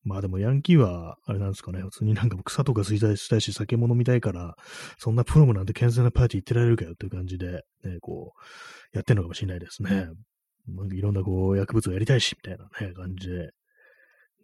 [0.03, 4.55] まあでもヤンキーは、あれなんですかね、普通になんか草とか吸いたいしたいし、酒物見たいから、
[4.97, 8.31] そんなプロムなんて健全なパーティー行ってられるかよっていう感じで、ね、こ
[8.93, 10.07] う、やってんのかもしれないですね。
[10.69, 13.49] なんかいろんなこう、薬物をやりたいし、みたいなね、感じで、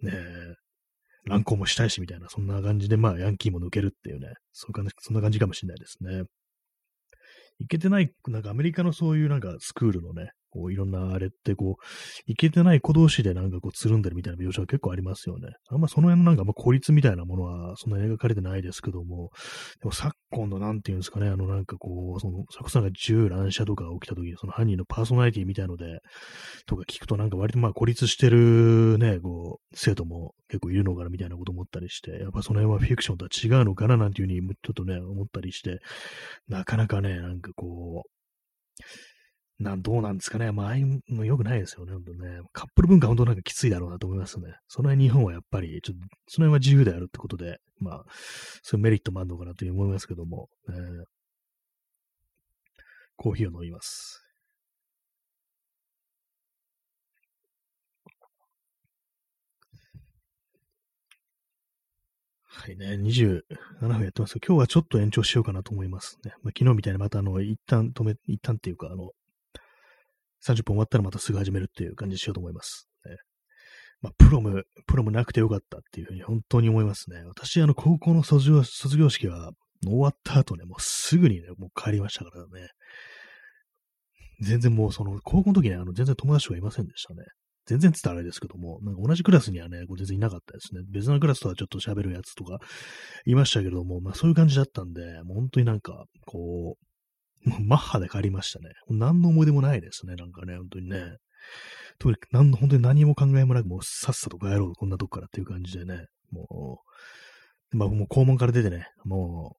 [0.01, 0.11] ね
[1.23, 6.23] 乱行もしたいし、みたいな、そんな感じで、まあ、ヤンキーも抜けるっていうね、そうかそんな感じかもしれないですね。
[7.59, 15.49] いけてない、なんかアメリカのそういうなんかスクールのね、こういろんなあれってこう、いけてない子同士でなんかこうつるんでるみたいな描写が結構ありますよね。
[15.69, 19.29] あんまその辺のなんかま孤立みたいなものはそんなに描かれてないですけども、
[19.79, 25.99] でも昨今のなんていうんですかね、あのなんかこう、その、サクさんが銃乱射とか起きた時にその犯人のパーソナリティみたいので、
[26.65, 35.79] とか聞くとなんか割とまあ孤立してるね、こう、生徒も結構いるのかなみたいなこと思ったりして、やっぱその辺はフィクションとは違うのかななんていうふうにちょっとね、思ったりして、
[36.47, 38.09] なかなかね、なんかこう、
[39.59, 40.51] なん、どうなんですかね。
[40.51, 42.41] まあ、ああいうの良くないですよね、本当ね。
[42.53, 44.55] カップル文化本当なんかきついだろうなと思いますね。
[44.67, 48.03] その辺日本はやっぱり、ちょっと、その辺は自由であるってことで、まあ、
[48.61, 51.03] そういうメリットもあるのかなという思いますけども、えー、
[53.15, 54.23] コーヒーを飲みます。
[62.59, 63.41] はいね、27
[63.81, 66.33] 分やってます今日はちょっと延長しようかなと思いますね。
[66.41, 69.11] まあ、昨日みたいにまたあの、一旦止め、一旦っていうか、あの、
[70.45, 72.87] 30分終わったらまたすぐ始めるっていう感じにしようと思います。
[73.05, 73.15] ね、
[74.01, 77.23] まあ、プロム、プロムなくてよかったっていうふうに本当に思いますね。
[77.25, 79.51] 私、あの、高校の卒業卒業式は
[79.83, 82.69] 終わった後ね、もうすぐにね、もう帰りましたからね。
[84.41, 87.23] 全然もうその、高校の時ね、あの、全然友達がいませんでしたね。
[87.65, 90.81] 全然つったらあれですけども、なんか同じクラスにはね、全然いなかったですね。
[90.89, 92.59] 別のクラスとはちょっと喋るやつとか
[93.25, 96.86] いましたけども、まあそういう感じだったんで、もう本当になんか、こ、う
[97.43, 98.73] マッハで帰りましたね。
[98.89, 101.17] 何の思い出もないですね、なんかね、本当にね。
[101.99, 106.07] 特に、なん本当に何も考えもなく、もうさっさと帰ろう、こんなとこからっていう感じでね。
[106.31, 106.81] も
[107.73, 109.57] う、まあもう校門から出てね、も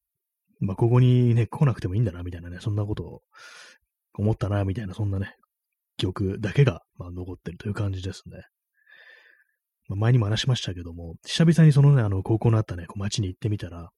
[0.61, 3.23] う、まあここにね、来なくてもいいんだな、みたいなね、そんなことを
[4.15, 5.35] 思ったな、みたいな、そんなね、
[5.97, 8.43] 記憶だけが、まあ、残ってるという感じですね。
[9.89, 13.91] まあ、前にも話しましたけども、久々にそのね、あの、高校のあったね、こう街に行ってみたら、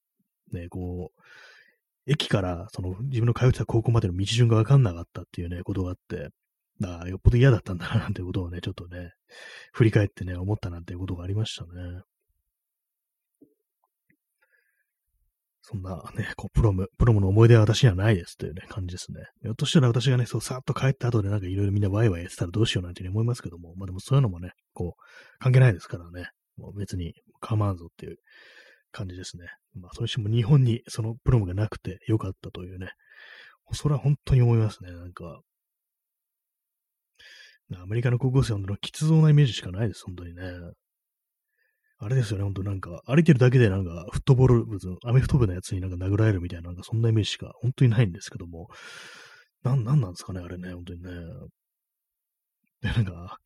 [0.51, 1.21] ね、こう、
[2.07, 6.29] 駅からその自分の通ってた高校までの道順がわかんなかったっていうね、ことがあって、
[6.83, 9.11] ああよっぽど嫌だったんだな、なんてことをね、 ちょっとね、
[9.73, 12.01] 振り返ってね、思ったなんていうことがありましたね。
[15.63, 19.21] そんなね、こう、プロム、プロムの思い出は私にはないですというね、感じですね。
[19.43, 25.01] ひょっとしたら私がね、そう、さっと帰った後でなんかいろいろみんなワイワイやってたらどうしようなんていうふうに思いますけども、まあでもそういうのもね、こう、
[25.39, 28.17] 関係ないですからね、もう別に構わんぞっていう
[28.91, 29.45] 感じですね。
[29.75, 32.91] まあ、それしても日本にそのプロムがなくてよかったというね、
[33.73, 35.41] それは本当に思いますね、なんか。
[37.73, 40.43] アメリカの高校生は本当のきつそうなイメージしかないです、本当にね。
[41.99, 48.69] あれですよね、ほんとなんか、歩いてるだけでなんか、フットボール部、アメフト部のやつになんか殴られるみたいな、なんかそんなイメージしか本当にないんですけども、
[49.63, 51.11] なん、なんなんですかね、あれね、本当にね。
[52.81, 53.37] で、なんか、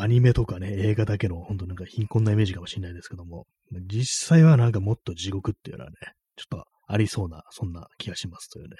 [0.00, 3.46] アニメとかね、映画だけの、本当なんか貧困なイメージかもしれないですけども、
[3.86, 5.96] 実際はなんかもっと地獄っていうのはね、
[6.36, 8.76] ちょっとありそうな、そんな気がしますというね、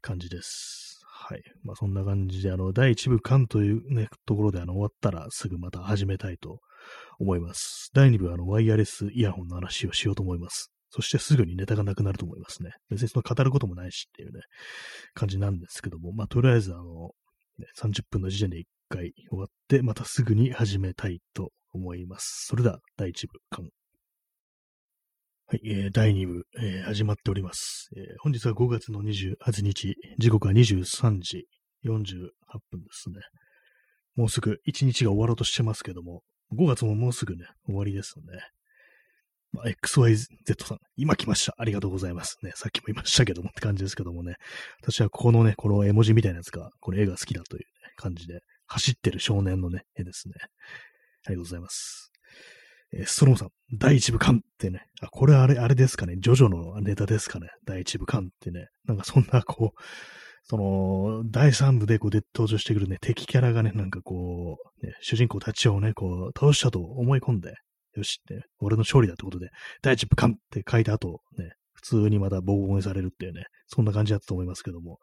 [0.00, 1.00] 感じです。
[1.04, 1.42] はい。
[1.62, 6.60] まあそんな感じで、あの、第1部間というね、ところであの、終わったらすぐまた始めたいと
[7.18, 7.90] 思います。
[7.92, 10.70] 第2部はあの、ワイヤレスイヤホンの話をしようと思います。
[10.90, 12.70] そしてすぐにネタがなくなると思いますね。
[12.88, 14.40] 別にその語ることもないしっていうね、
[15.14, 17.10] 感じなんですけども、まあとりあえずあの、
[17.76, 22.46] 30分の時点で1回終わって、またすぐに始めたいと思います。
[22.48, 23.68] それでは、第1部、完。
[25.46, 28.04] はい、えー、第2部、えー、始まっております、えー。
[28.20, 31.46] 本日は5月の28日、時刻は23時
[31.84, 31.90] 48
[32.70, 33.20] 分ですね。
[34.16, 36.22] もうすぐ1日が終わろうとしてますけども、
[36.52, 38.40] 5月ももうすぐね、終わりですよね。
[39.52, 41.54] まあ、XYZ さん、今来ました。
[41.56, 42.36] ありがとうございます。
[42.42, 44.34] ね、さっきも言いましたけどもって感じですけどもね。
[44.82, 50.34] 私はこのね、この絵文字みたいなやつが、この絵が好きだという、ね、感じで、走ってる少年のね、絵ですね。
[51.26, 52.12] ありがとうございます。
[52.92, 59.82] えー、ストロムさん、第一部巻ってね、あ、これあれ、あれですかね、ジョジョのネタですかね、第一部巻ってね、なんかそんなこう、
[60.44, 67.54] その、第三部でこうで登場してくるね、敵キャラがね、なんかこう、ね、主人公たちをね、こう、倒したと思い込んで、
[67.96, 69.50] よしって、俺の勝利だってことで、
[69.82, 74.98] 第一部巻って書いた後、ね、普通にまたボコボコにされるっていうね、そんな感じだったと思いますけども、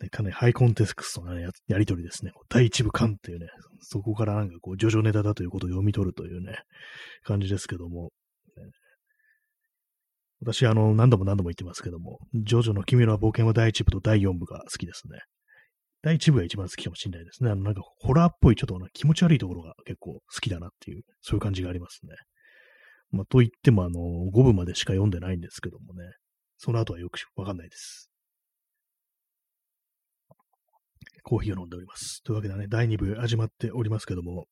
[0.00, 2.32] ね、かなりハイコンテクストな、ややりとりですね。
[2.48, 3.46] 第一部巻っていうね、
[3.80, 6.56] そこからなんかこう、ジョジョネタだということを読み取るというね、
[7.24, 8.10] 感じですけども、
[10.40, 15.18] 私、あの、何度も何度も言ってますけども、ジョジョの君の冒険は第一部と第四部が好きですね。
[16.02, 17.50] 第一部が一番好きかもしれないですね。
[17.50, 22.14] あの、なんか、ホラーっぽい、ちょっと気持ち悪いところが結構好きだなっていう、そういう感じがありますね。
[23.10, 24.00] まあ、と言っても、あの、
[24.32, 26.04] 5部までしか読んでないんですけどもね、
[26.56, 28.07] その後はよくわかんないです。
[31.28, 32.22] コーヒーを飲んでおります。
[32.22, 34.46] というわけでね、第2部始まっておりますけども、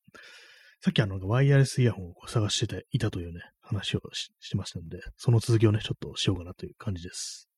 [0.83, 7.49] さっきあの、ワイヤレスイヤホンを探してていたというね、話をしてましたので、その続きをね、ちょっとしようかなという感じです。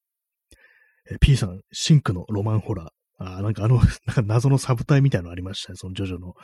[1.11, 2.89] え P さん、深紅のロマンホラー。
[3.21, 5.77] あなんかあの、 なんか謎のサブタイみたいなのありましたね。
[5.77, 6.35] そのジョジョの、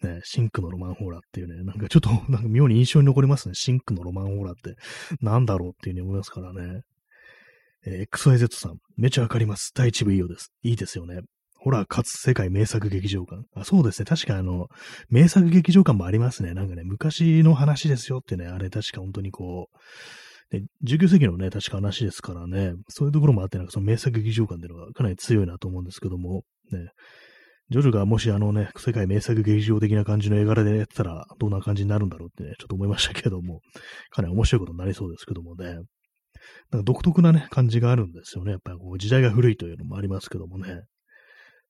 [0.00, 3.54] ね、深紅のロマンホラーっていうね、なんかちょっと、 なんか妙に印象に残りますね。
[3.54, 4.74] 深紅のロマンホラーって
[5.20, 6.80] なんだろうっていうふうに思いますからね。
[7.84, 9.72] えー、XYZ さん、めちゃわかります。
[9.74, 10.50] 第一部いいようです。
[10.62, 11.20] いいですよね。
[11.62, 13.44] ホラーかつ世界名作劇場館。
[13.54, 14.04] あ、そうですね。
[14.04, 14.66] 確かあの、
[15.08, 16.54] 名作劇場館もありますね。
[16.54, 19.68] なんかね、昔の話ですよってね、あれ確か本当にこ
[20.52, 26.90] う、ね、19世紀のね、確か話ですからね、そういうところもあって、なんかその名作劇場館っていうのがかなり強いなと思うんですけども、ね、
[27.70, 33.60] ジョジョがもしあのね、世界名作劇場的な感じの絵柄でやってたら、どんな感じになるんだろうってね、ちょっと思いましたけども、
[34.10, 38.52] かなり面白いことになりそうですけどもね、なんか独特なね、感じがあるんですよね。
[38.52, 40.82] やっぱりこう時代が古いというのもありますけどもね。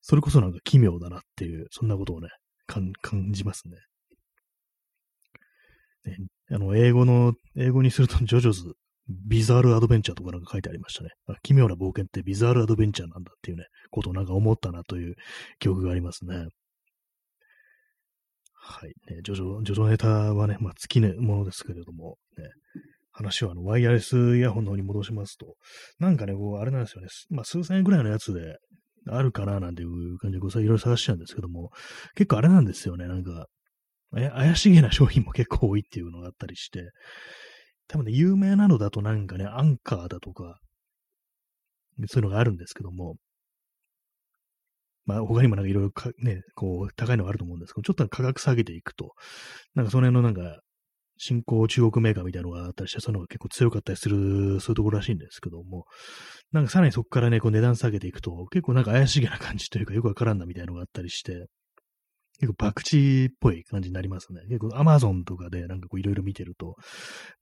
[0.02, 2.28] それこそなんか奇妙だなっていう、そんなことをね、
[2.66, 2.92] 感
[3.32, 3.76] じますね。
[6.04, 6.16] ね
[6.50, 8.74] あの、英語の、英語にすると、ジョジョズ、
[9.08, 11.10] ビザールアドベンチャーとかなんか書いてありましたね。
[11.42, 15.14] 奇妙な冒険ってビザールアドベンチャーなんだっていうね、ことをなんか思ったなという
[15.58, 16.46] 記憶がありますね。
[18.54, 18.92] はい。
[19.12, 22.44] ね、ジョジョ、ジョジョネタはね、まあ、尽きぬものですけれども、ね、
[23.10, 25.56] 話はあの、ワイヤレスイヤホンの方に戻しますと、
[25.98, 27.08] なんかね、こう、あれなんですよね。
[27.30, 28.56] まあ、数千円ぐらいのやつで、
[29.08, 31.70] あるかななんていう感じでごいろいろ探してたんですけども、
[32.14, 33.46] 結構あれなんですよね、なんか、
[34.12, 36.90] 怪しげな商品も結構多いっていうのがあったりして、
[37.88, 40.60] 多分ね、有名なのだとなんかね、アンカーだとか、
[42.06, 43.16] そういうのがあるんですけども、
[45.04, 49.14] まあ他にもなんかいろいろね、こう高いのがあると思うんですけど、ちょっと価格下げていくと、
[49.74, 50.60] なんかその辺のなんか
[51.16, 55.84] 新興中国メーカーみたいなのがあったりして、そういうのが結構強かったりする、そういうところらしいんですけども、
[56.52, 61.46] なんかさらにそこからね、こう値段下げていくと、結構なんか怪しげな感じというか、よくわからんなみたいなのがあったりして、
[62.40, 64.40] 結構博打っぽい感じになりますね。
[64.48, 66.74] 結構アマゾンとかでなんかこういろいろ見てると、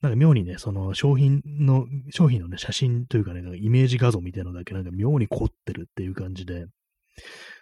[0.02, 6.66] なんか妙にね、その商品の、商品のね、写真というかね、なんかイメージ画像みたいなのだけなんか妙に凝ってるっていう感じで、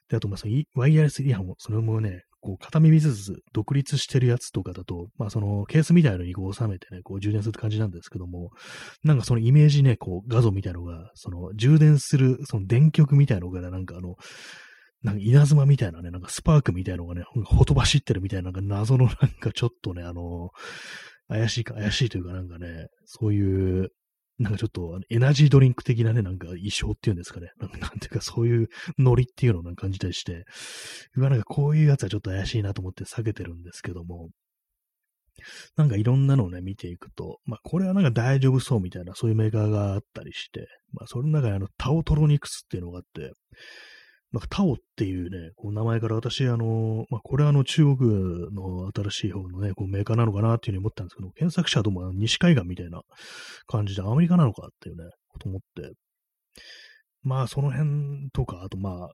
[0.08, 8.52] で、あとまあそのワイヤレスイヤホン、それもね、こう、片耳ずつ独立してるやつとかだと、まあそのケースみたいなのにこう収めてね、こう充電するって感じなんですけども、
[9.04, 14.16] なんかそのイメージね、こう画像みたいなのが、その充電する、その電極みたいなのがなんかあの、
[15.02, 20.48] なんか稲妻みたいなね、なんかスパークみたいなのがね、ほとばしってるみたいな、なんか謎のなんかちょっとね、あの、
[21.28, 23.90] 怪しいか、怪しいというかなんかね、そういう
[24.38, 27.50] なんかちょっとエナジードリンク的なね、なんか衣装っていうんですかね。
[27.58, 30.44] なんていうかそういうノリっていうのを感じたりして、
[31.16, 34.30] うわ、なんかこういうやつはちょっと怪しいなと思って避けてるんですけども、
[35.76, 43.32] なんかいろんなのをね、見ていくと、まあこれはなんか大丈夫そうみたいな、そういうメーカーがあったりして、まあその中にあのタオトロニクスっていうのがあって、
[44.32, 53.00] なんかタオっていうね、こう名前から私、あの、まあ、これはあの中国の新しい方のね、こうメーカーなのかなっていうふうに思ったんですけど、検索者とも西海岸みたいな
[53.66, 55.92] 感じでアメリカなのかっていうね、こと思って、
[57.22, 59.10] まあその辺とか、あとまあ、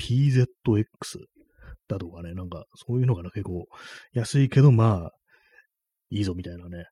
[0.00, 0.46] PZX
[1.88, 3.66] だとかね、なんかそういうのがね、結構
[4.12, 5.10] 安いけどまあ、
[6.10, 6.86] いいぞみたいなね、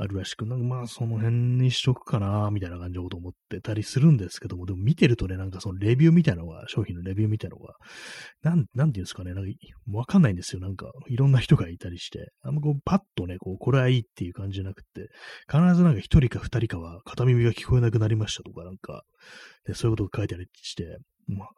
[0.00, 7.74] あるらしく、なんかまあその辺にしとくかな、みたいな感じのこと思ってたりするんですけども、でも見てるとね、なんかそのレビューみたいなのが、商品のレビューみたいなのが、
[8.42, 9.50] なん、なんていうんですかね、なんか
[9.92, 10.60] わかんないんですよ。
[10.60, 15.08] なんかいろんな人がいたりして、あんまこうパッとね、こう、これはいいっていう感じじゃなくて、
[15.50, 19.02] 必ずなんか一人か二人かは片耳が聞こえなくなりましたとか、なんか、
[19.66, 21.48] でそういうことが書いてありして、まあ、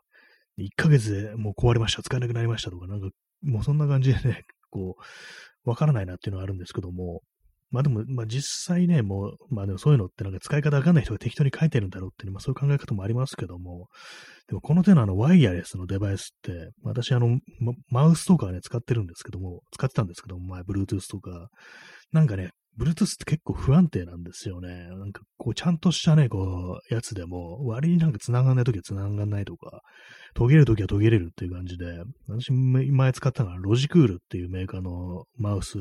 [0.59, 3.11] 1ヶ月でもう壊れました、使えなくなりましたとか、なんか、
[3.43, 7.23] もうそんな感じでね、こう、わからないなっていうのはあるんですけども、
[7.71, 13.89] まあでも、まあ実際ね、もう、まあでもそういうのってなんか使い方わかんない人が適当に書いてるんだろうっていう、まあそういう考え方もありますけども、
[14.49, 17.39] でもこの手のあのワイヤレスのデバイスって、私あの、
[17.89, 21.49] マウスとかね、使ってるんですけども、使ってたんですけども、前、Bluetooth とか、
[22.13, 24.89] なんかね、Bluetooth って結構不安定なんですよね。
[24.89, 29.83] なんかこう、ちゃんとしたね、こう、やつでも、割になんか繋がんないときは繋がんないとか、
[30.35, 35.79] 途切れるときは途切れるっていう感じで、私前使ったのはロジクールっていうメーカーのマウス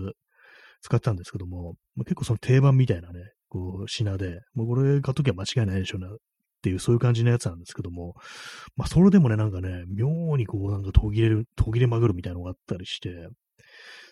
[0.82, 3.20] 使ったんですけども、まあ、結構その定番みたいなね、
[3.50, 6.18] こう、品で、もうこれ買っときは間違いないでしょうな、っ
[6.62, 8.16] ていう、そういう感じのやつなんですけども、
[8.76, 13.10] まあ、それでもね、なんかね、妙にこう、なんか途切れる、途切れまぐるみたいなのがあったりして、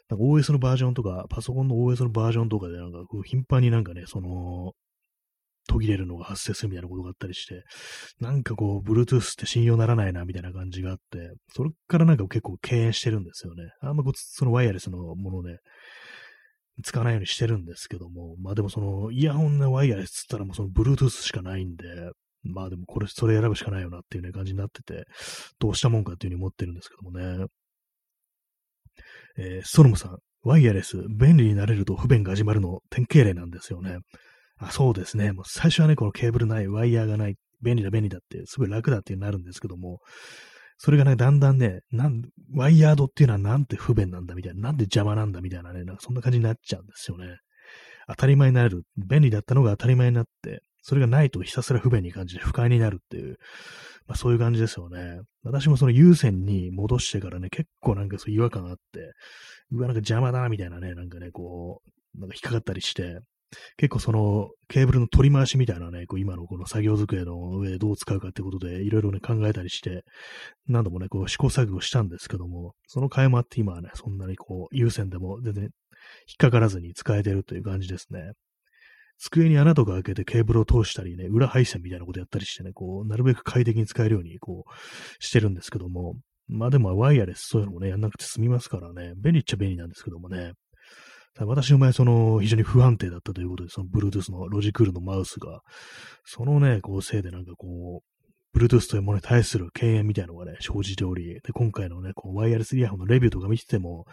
[0.09, 4.73] なんか OS のバージョンとか、パソコンの OS のバージョンとかで、なんかこう、頻繁になんかね、その、
[5.67, 7.63] 途切れるのが発生するみたいなことがあったりして、
[8.21, 13.63] なんかこう、Bluetooth って信用ならないな、みたいな感じがあって、それからなんか結構敬遠してるんですよね。
[13.81, 15.57] あんまこう、そのワイヤレスのものね、
[16.83, 21.85] 使わないようにしてるんですけども、まあでもその、イヤホンのワイヤレスっつったらもうその Bluetooth しかないんで、
[22.43, 25.05] まあでもこれ、それ選ぶしかないよなっていうね、感じになってて、
[25.59, 27.47] どうしたもんかっていうふうに思ってるんですけどもね。
[29.37, 33.97] えー、ストロムさん、ワイヤレス、便利になれると不便が始まるの典型例なんですよね。
[34.59, 35.31] あそうですね。
[35.33, 39.99] もう最初はね、このケーブルない、ワイヤーがない、便利だ便利だって、すごい楽だっていうなるんですけども、
[40.77, 42.21] それがね、だんだんね、なん、
[42.53, 47.37] ワイヤードっていうのはなんて不便なんだみたいな、なんで邪魔なんだみたいなね、なんかそんな感じになっちゃうんですよね。
[48.07, 48.83] 当たり前になる。
[48.95, 53.37] 便利だったのが当たり前になって、それがないとひたすら不便に感じて不快になるっていう、
[54.07, 55.19] まあそういう感じですよね。
[55.43, 59.11] 私もその優先に戻してからね、結構なんかそう違和感があって、
[59.71, 61.81] うわ、なんか邪魔だなみたいなね、なんかね、こ
[62.15, 63.19] う、なんか引っかかったりして、
[63.77, 70.03] 結構そのケーブルの取り回しみたいなね、こう今のこの作業机の上でどう使うかってことでいろいろね考えたりして、
[70.67, 75.71] 何度もね、こう試行錯誤したんですけども、その替えもあって今はね、そんなにこう優先でも全然引っ
[76.37, 78.31] かからずに使えてるという感じですね。
[79.19, 84.71] 机に穴とか開けてケーブルを通したりね、裏配線みたいなことやったりしてね、こう、なるべく快適に使えるようにこう、
[85.19, 86.15] してるんですけども、
[86.47, 90.53] まあでもワイヤレスそういうのもね、やんなくて済みますからね、便利っちゃ便利なんですけどもね、
[91.39, 95.61] 私の場合、その、非常に不安定だったということで、その、Bluetooth のロジクールのマウスが、
[96.25, 104.05] そのね、こう、せいでなんかこう、Bluetooth というものに対する敬遠みたいなのがね、生じており、で、今回のね、こう、ワイヤレスイヤホンのレビューとか見てても、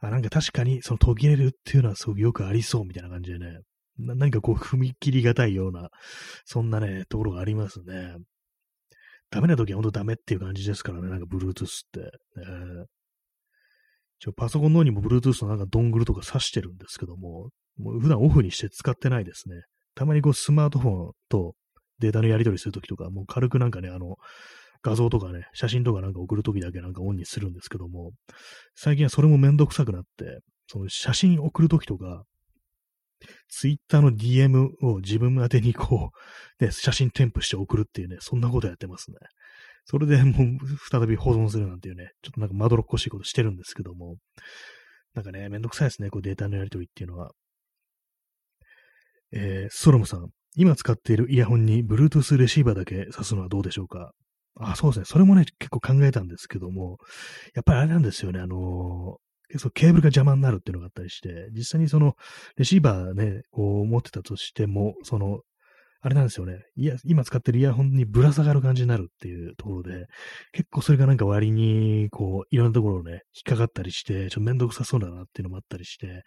[0.00, 3.60] あ、なんか確かに、その途切れるっていうのはすごくよくありそうみたいな感じでね、
[3.98, 5.88] ななんかこう、踏み切りがたいような、
[6.44, 8.16] そんなね、ところがありますね。
[9.30, 12.10] ダメな時は本当ダメっていう感じですからね、なんか Bluetooth って。
[12.36, 12.84] えー
[14.20, 19.62] 一応パソコンの方にも Bluetooth のなんかドングルとか挿してるんですけども、もう普段オフにして使ってないですね。
[19.94, 21.54] たまにこうスマートフォンと
[22.00, 24.16] データのやり取りするときとか、もう軽くなんかね、あの、
[24.82, 28.12] 画像とかね、写真とかなんか送るときだけなんかオンにするんですけども、
[28.74, 32.24] 最近はそれもめんどくさくなって、その写真送るときとか、
[33.48, 36.10] ツイッターの DM を自分宛てにこ
[36.60, 39.16] う、ね、写真添付して送るっていうね、そんなことやってますね。
[39.90, 40.58] それでもう
[40.90, 44.16] 再び保存するなんていうね、ちょっとなんかまどろっこしいことしてるんですけども、
[45.14, 47.30] なんかね、めんどくさいですね、こうデータのやり取りっていうのは。
[49.32, 54.12] えー、ソロムさん、今使っているイヤホンに Bluetooth レシーバーだけ挿すのはどうでしょうか？
[54.60, 55.04] あ、そうですね。
[55.06, 56.96] それもね、結構考えたんですけども、
[57.54, 62.14] やっぱりあれなんですよね、あのー、結構ケーブルが邪魔になるっていうのがあったりして、実際にその
[62.56, 65.40] レシーバーね、こう持ってたとしても、その
[66.08, 66.64] あれなんですよね。
[66.74, 70.06] いや、今使ってるイヤホンにぶら下がる感じになるっていうところで、
[70.52, 76.22] 結構それがなんか割に、こう、いろんなところをね、引っかかったりして、ちょっとめんどくさそうだなっていうのもあったりして、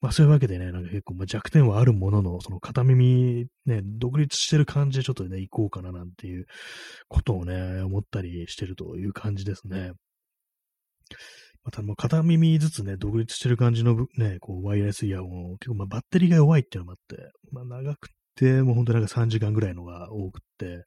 [0.00, 6.46] まあそういうわけでね、なんか結構まあ弱点はあるものの、その片耳、ね、独立してる感じでちょっとね、行こうかななんていう
[7.06, 9.92] ことをね、思ったりしてるという感じですね。
[11.64, 20.84] またもう片耳ずつね、独立してる感じのね、こうワイヤレスイヤホン、結構まあバッテリーが弱いっていうのもあって、まあ長くて、もう本当になんか3時間ぐらいのが多くって、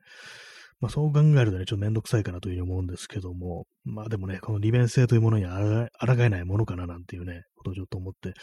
[0.79, 8.33] まあそう考えるとね、ちょっとめんどくさいかなというふうに思うんですけども、まあでもね、この利便性というものにあらがえないものかななんていうね、ことをちょっと思って、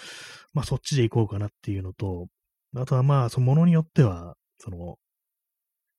[0.55, 2.29] まあそっちで行こうかなっていうのと、
[2.75, 4.97] あとはまあ、そのものによっては、その、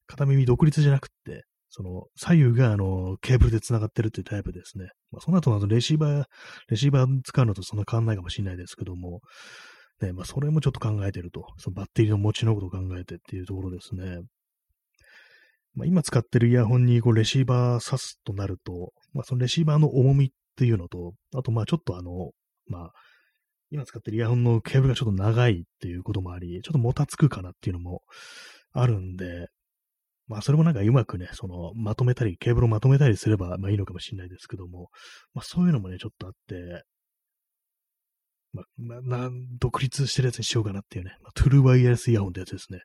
[0.07, 4.89] 片耳独立じゃなくって、その、左右が、あの、ケーブルで繋がってるっていうタイプですね。
[5.11, 6.25] まあ、その後のレシーバー、
[6.69, 9.21] レシーバー使うのとそんな変わんないかもしれないですけども、
[10.01, 11.47] ね、まあ、それもちょっと考えてると。
[11.57, 14.21] そのバッテリーの持ちのことを考えてっていうところですね。
[15.75, 22.31] まあ、今使ってるイヤホンにこうレシーバー挿すとなると、まあ、そのレシーバーの重みっていうのと、あとまあちょっとあの、
[22.67, 22.91] まあ、
[23.71, 28.03] 今使ってるイヤホンのケーブルがちょっと長いっていうこともあり、ちょっともたつくかなっていうのも
[28.71, 29.47] あるんで、
[30.27, 34.89] まあそれもなんかうまくね、そのまとめたり、ケーブルをまとめたりすればまあいいのかもしれないですけども、
[35.33, 36.83] まあそういうのもね、ちょっとあって、
[38.53, 38.63] ま
[38.97, 39.29] あ、な、
[39.59, 42.81] 独立してるやつにしようかなっていうね、まあ、トゥルーワイヤレスイヤホンってやつですね。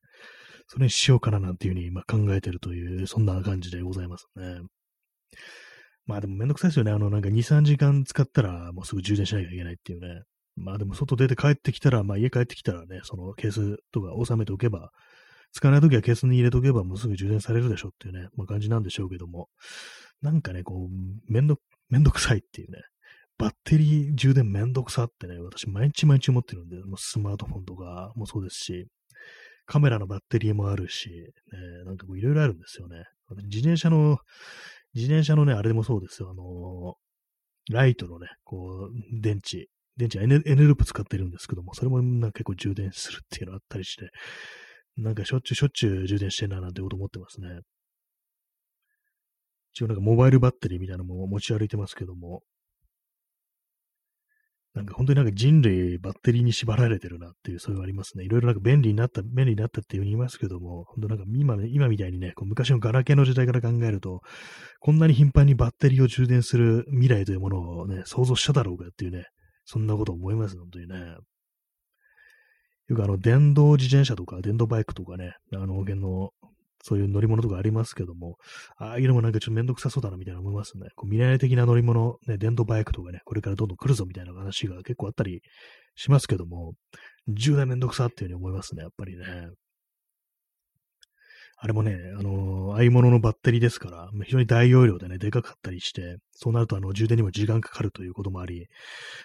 [0.67, 4.61] それにしようかななんていうふうに今考えてるという、そんな感じでございますね。
[6.07, 6.93] まあでもめんどくさいですよね。
[6.93, 10.23] あの、なんか2、3時間使ったらもうすぐ充電しなきゃいけないっていうね。
[10.57, 14.91] まあでも外出て帰ってきたら、まあ家帰ってきたらね、そのケースとか収めておけば、
[15.53, 19.49] 使わないときはケースに入れておけばもうすぐ充電されるでしょっていうね、まあ感じなんでしょうけども、
[20.23, 21.57] なんかね、こう、めんど、
[21.89, 22.79] めんどくさいっていうね、
[23.39, 28.87] バッテリー充電めんどくさってね、私毎日毎日思ってるんで、もうスマートフォンとかもそうですし、
[29.67, 33.05] カメラのバッテリーもあるし、ね、なんかこういろいろあるんですよね。
[33.45, 34.19] 自転車の、
[34.95, 36.31] 自転車のね、あれでもそうですよ。
[36.31, 39.67] あのー、ライトのね、こう、電池、
[39.97, 44.09] 電池 N, N ループ使ってるんですけども、それもなんか結構充電するっていうのあったりして、
[44.97, 47.61] なんかしょっちゅうしょっちゅう充電してんななんてこと思ってますね。
[49.75, 52.43] 一応なんかモバイルバッテリーみたいなのも持ち歩いてますけども、
[54.79, 58.23] なんか本当になんか人類バッテリーに縛られてるなっていう、そういうのありますね。
[58.23, 64.21] いろいろなんか便利になった、便利になったっていうふうに言いますけども、本当なんか今、ね、今みたいにね、こう昔のガラケーの時代から考えると、
[64.79, 69.25] こんなに頻繁にバッテリーを充電する未来というものをね、想像しただろうかっていうね、
[69.65, 71.17] そんなこと思います、本当にね。
[72.87, 76.31] よくあの、電動自転車とか、電動バイクとかね、あの、辺の
[76.83, 78.37] そういう乗り物とかありますけども、
[78.77, 80.89] ああいうのもなんかちょっとめんどくさそうだなみたいな思いますね。
[80.97, 85.43] こう未来的な乗り物、ね、電動バイクとかね、これからどんどん来るぞみたいな話が結構あったり
[85.95, 86.75] しますけども、
[87.29, 89.25] 10代めんどくさっていうふうに思いますね、やっぱりね。
[91.61, 98.69] あれもね、あのー、ああいうもののバッテリーですから、非常に大容量でね、でかかったりして、そうなるとあの充電にも時間かかるということもあり、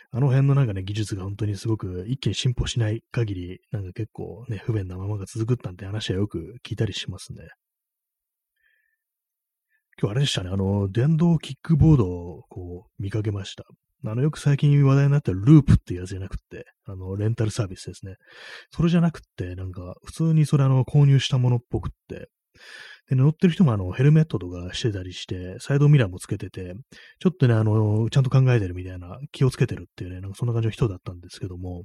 [0.09, 7.49] あの辺のなんかね、技術が本当にすごく一気に進歩しない限り、なんか結構ね、不便なままが続くなんて話はよく聞いたりしますね。
[10.01, 13.63] 今日あれでしたね、あの、電動キックボードをこう見かけました。
[14.05, 18.15] あの、よく最近話題になったループっていうやつじゃなくて、あの、レンタルサービスですね。
[18.71, 22.29] それじゃなくて、なんか、普通にそれあの、購入したものっぽくって、
[23.09, 26.73] で、乗ってる人もあの、ヘルメットとかしてたりして、サイドミラーもつけてて、
[27.19, 31.83] ちょっとね、あの、ちゃんと考えてるみたいな、気をつけてるっていうね、なんかそんな感じの人だったんですけども、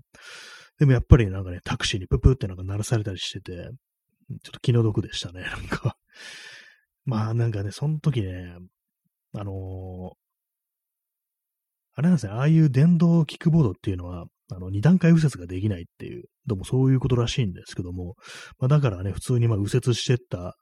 [0.78, 5.96] でもやっぱりなんかね、タクシーにププってなんか鳴らされたりしてて、ちょっと気の毒でしたね、なんか。
[7.04, 8.56] まあなんかね、その時ね、
[9.34, 10.12] あの
[11.98, 18.14] あれなんですね、ああいう電動キックボードっていうのは、あの、二段階右折ができないっていう、どうもそういうことらしいんですけども、
[18.60, 20.54] まあ、だからね、普通にまあ右折してった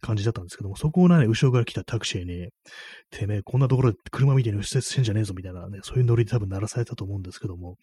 [0.00, 2.48] 感じだったんですけども、そこをね、後ろから来たタクシーに、
[3.10, 7.76] てめえ、こんなところで車みたいに右折してんじゃねえぞみたいなね、そういうノリで多分鳴らされたと思うんですけども、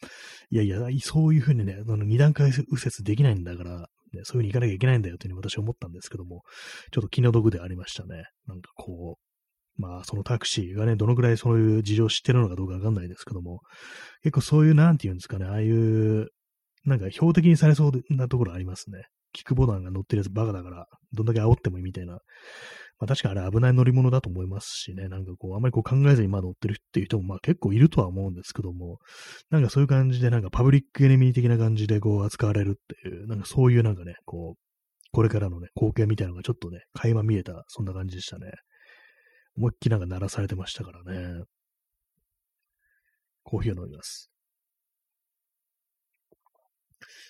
[0.49, 3.77] いやいや、そういうふうにね、あの二段階右折できないんだから、
[4.13, 6.41] ね、そういうふうに行かなきゃいけないんだよというふうに私は思ったんですけども、
[6.91, 8.23] ちょっと気の毒でありましたね。
[8.47, 9.30] なんかこう、
[9.81, 13.61] まあ、そのタクシーがね、どのくらいそういう事情を知ってるのかどうかわかんないですけども、
[14.23, 16.27] 結構そういう、なんていうんですかね、ああいう、
[16.85, 19.05] なんか標的にされそうなところありますね。
[19.33, 22.13] キックボードが乗ってるやつバカだから、どんだけ煽ってもいいみたいな。
[22.13, 22.19] ま
[23.05, 28.99] あ確かあれ危ない乗り物だと思いますしね、なんかこう、あんまりこう考えずにま乗ってるっていう人もまあ結構いるとは思うんですけども、
[29.49, 34.61] なんかそういう感じでなんかパブリックエネミー的な感じでこう扱われるっていう、なんかそういうなんかね、こう、
[35.13, 38.51] これからのね、光景みたいなのがちょっとね、垣間見えた、そんな感じでしたね。
[39.57, 41.43] 思いっきりなんか鳴らされてましたからね。
[43.43, 44.31] コーヒーを飲みます。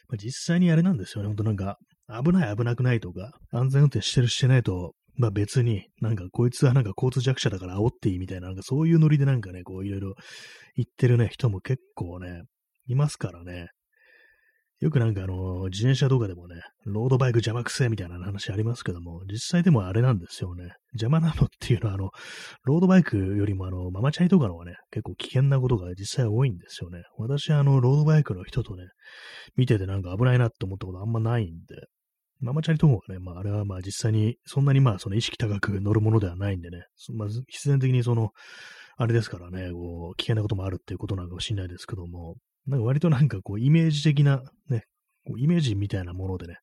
[0.07, 1.28] まあ、実際にあれなんですよね。
[1.28, 1.78] ほんとなんか、
[2.24, 10.15] 危ない危なくないとか、安全運転してるしてないと、まあ別に、なんかこいつはなんか交通弱者だから煽っていいみたいな、なんかそういうノリでなんかね、こういろいろ
[10.76, 12.43] 言ってるね、人も結構ね、
[12.88, 13.69] いますからね。
[14.82, 16.55] よくなんかあの、自転車動画でもね、
[16.86, 20.73] ロードバイク邪魔くせえみたいな話ありますけども、実際でもあれなんですよね。
[20.93, 22.09] 邪魔なのっていうのはあの、
[22.63, 27.03] ロードバイクよりもあの、ママチャリとかの方がね、結構危険なことが実際多いんですよね。
[27.19, 28.88] 私はあの、ロードバイクの人とね、
[29.55, 31.86] 見ててなんか危ないなって思ったことあんまないんで、
[32.39, 38.32] ママチャリとかね、まああれはまあ実際にそんなにまあその意識高く乗るものではないんでね、まず必然的にその、
[38.97, 42.36] あれですからね、こう、危険なこともあるっていうことなのかもしれないですけども、
[42.68, 44.86] なんか割となんかこう、イメージ的なね、
[45.26, 46.57] こうイメージみたいなものでね、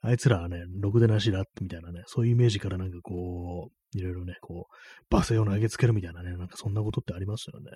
[0.00, 4.66] あいつらはね、ろくでなしだってみたいなね、そういうイメージからなんかこう、いろいろね、こ
[5.10, 7.70] う、罵声を投げつけるみたいなね、なんかそんなことってありますよね。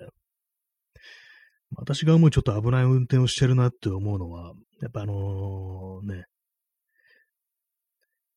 [1.75, 6.25] 私が思うちょっと危ない運転をしてるなって思うのは、やっぱあのね、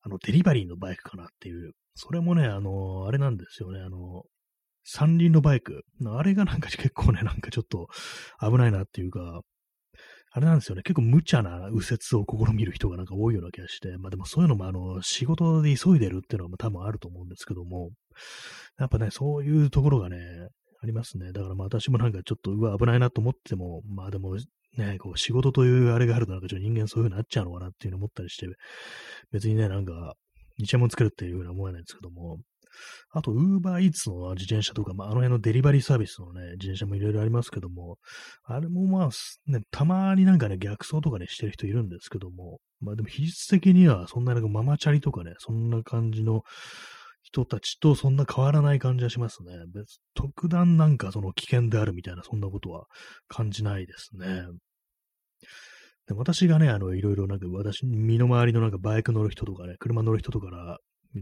[0.03, 4.23] あの、デリバリーのバイクかなっていう、それもね、あのあれなんですよね、あの
[4.85, 5.85] 三輪のバイク。
[6.05, 7.89] あれがなんか結構ね、なんかちょっと
[8.41, 9.43] 危ないなっていうか、
[10.35, 10.83] あれなんですよね。
[10.83, 17.91] 結構無茶な右折を試みる人がなんか多いような気がして、まあでもそういうのもあの、仕事で急いでるっていうのは多分あると思うんですけども、
[18.79, 20.17] やっぱね、そういうところがね、
[20.83, 21.33] ありますね。
[21.33, 24.37] だからまあ私もなんかちょっと、うわ、危ないなと思っても、まあでも、
[24.79, 28.47] ね、こう仕事というあれがあるとなんかちょっと人間そういう風になっちゃうのかなっていうのを思ったりして、
[29.33, 30.15] 別にね、なんか、
[30.59, 32.39] 日も作るっていうふうには思わないんですけども、
[33.11, 37.99] あと、ウーバーイーツの自転車とか、まあ、あの辺のデリバリーサービスのね、自転車もいろいろありますけども、
[38.45, 39.11] あれもまあ、
[39.47, 46.43] ね、たまになんかね、逆走とかね、してる人いるんですけども、まあでも、比率的には、そんななんかママチャリとかね、そんな感じの
[47.23, 49.53] 人たちとそんな変わらない感じはしますね。
[49.73, 52.87] 別、特段なんかその危険であるみたいな、そんなことは
[53.29, 54.45] 感じないですね。
[56.09, 60.51] で私がね、あの、いろいろなんか私、身の回りのなんかバイク乗る人とかね、車乗る人とか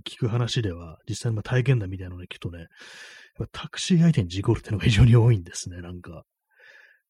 [0.06, 2.66] 聞く話では、実際にま体験談みたいなのを聞くとね、
[3.52, 6.24] タクシー相手に事故るってのが非常に多いんですね、なんか。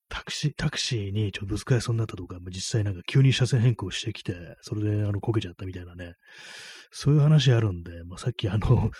[0.09, 6.15] タクシー、タクシーにちょっとぶつかりそうになったとか、実際なんか急に車線変更してきて、それであの、こけちゃったみたいなね、
[6.91, 8.91] そういう話あるんで、まあ、さっきあの、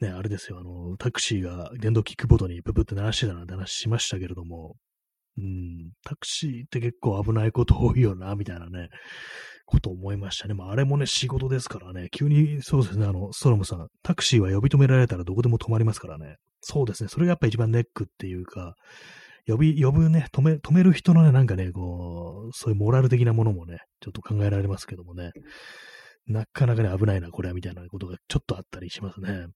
[0.00, 4.76] ね、あれですよ、あの、タクシーが電動キックボードにブブって鳴らしてたなんて話しましたけれども、
[5.38, 8.88] うん、タクシーって結構危ないこと多いよな、みたいなね、
[9.66, 10.54] こと思いましたね。
[10.54, 16.36] まあ、あれもね、仕事ですからね、急に、そうですね、あの、ストロムさん、タクシーは呼び止められたらどこでも止まりますからね。
[16.60, 18.74] そうですね、それがやっぱ一番ネックっていうか、
[19.46, 25.30] 呼び、呼ぶね、止め、止める人のね、なんかね、こう、そういうモラル的なものもね、ちょっと考えられますけどもね、
[26.26, 29.46] なかなかね、危ないな、これは、みたいなことがちょっとあったりしますね。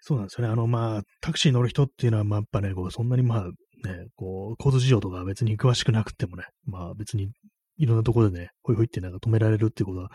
[0.00, 0.52] そうなんですよね。
[0.52, 3.50] あの、まあ、タクシー乗る人っていうのは、まあ、やっぱね、こう、そんなにまあ、
[3.82, 7.30] ね、こう、交通事情とか別に詳しくなくてもね、まあ別に
[7.76, 10.10] いろんなところでね、ほいほいってなんか止められるっていうことは、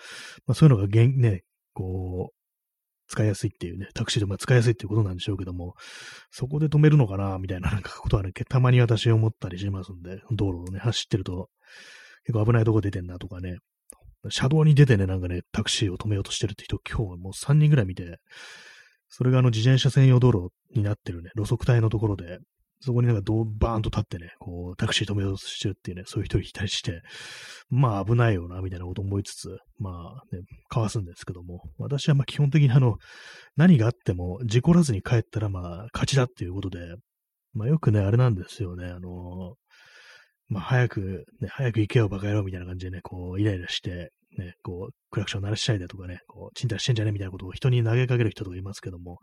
[0.46, 1.44] まあそういうのがげん、ね、
[1.74, 2.36] こう、
[3.08, 5.74] 使いやすいっていうね、タクシーでまあ使いやすいっていうことなんでしょうけども、
[6.32, 11.50] そこで止めるのかな、みたいななんかことはね、たまに私思ったりしますんで、道路をね、走ってると、
[12.26, 13.58] 結構危ないとこ出てんなとかね、
[14.30, 18.20] 車道に出てね、なんかね、タクシーを止めようとしてるって人、今日はもう3人ぐらい見て、
[19.08, 22.40] それがあの自転車専用道路になってるね、路側帯のところで、
[22.82, 27.02] そこになんかドバーンと立ってね、こう、タクシー止めようとしてるっていうね、そういう人いたりして、
[27.70, 32.98] まあ危ないよな、みたいなこと思いつつ、まあね、かわすんですけども、私はまあ基本的にあの、
[33.58, 36.80] 何があっても事故らずに帰ったらまあ勝ちだっていうことで、
[37.54, 39.56] まあよくね、あれなんですよね、あの、
[40.50, 49.20] まあ早く、ね、早く行けよバカ野郎みたいな感じでね、こう、イライラして、ね、こう、クラクション鳴らしたいだとかね、こう、賃貸してんじゃねみたいなことを人に投げかける人とかいますけども、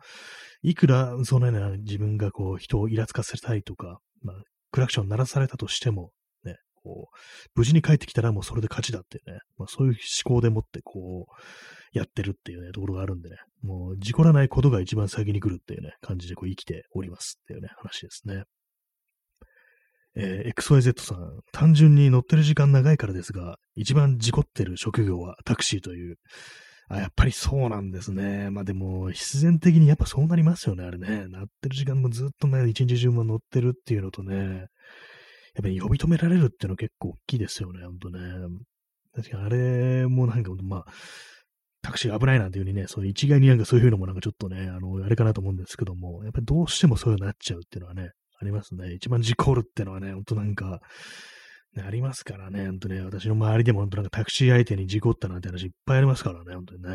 [0.62, 4.37] いくらそのような自分がこう、人をイラつかせたいとか、まあ、
[4.70, 6.11] クラクション鳴らされたとしても、
[6.45, 7.16] ね、こう、
[7.55, 9.93] 無事に帰ってきたらもうそれで勝ちだってね、まあそういう
[10.24, 18.45] 思考でもってこう、やってるっていうね、ところがあるんでね、もう事故らないことが一番先に来るっていうね、感じでこう生きておりますっていうね、話ですね。
[20.16, 26.16] えー、XYZ さん、単純に乗ってる時間長いからですが、一番事故ってる職業はタクシーという。
[26.88, 28.50] あ、やっぱりそうなんですね。
[28.50, 31.26] まあでも、必然的にやっぱそうなりますよね、あれね。
[31.28, 34.36] 乗ってる時間もずっとね、一日中も乗ってるっていうのとね、
[35.54, 38.20] やっぱり呼び止められるっていうの結構大きいですよね、ほんとね。
[39.14, 40.84] 確かにあれもなんか、まあ、
[41.82, 48.10] タクシー危ないなんていう風にね、そう一概になんかそういうのもなんかちょっとね、あの、あれかなと思うんですけども、やっぱりどうしてもそういうのになっちゃうっていうのはね、
[48.41, 48.93] ありますね。
[48.95, 50.80] 一番事故るってのはね、ほんとなんか、
[51.74, 56.89] ね、ありますからね、ほんとね、私の周りでもほんとなんかタクシー相手に事故ったなんて話いっぱいありますからね、ほんとにね。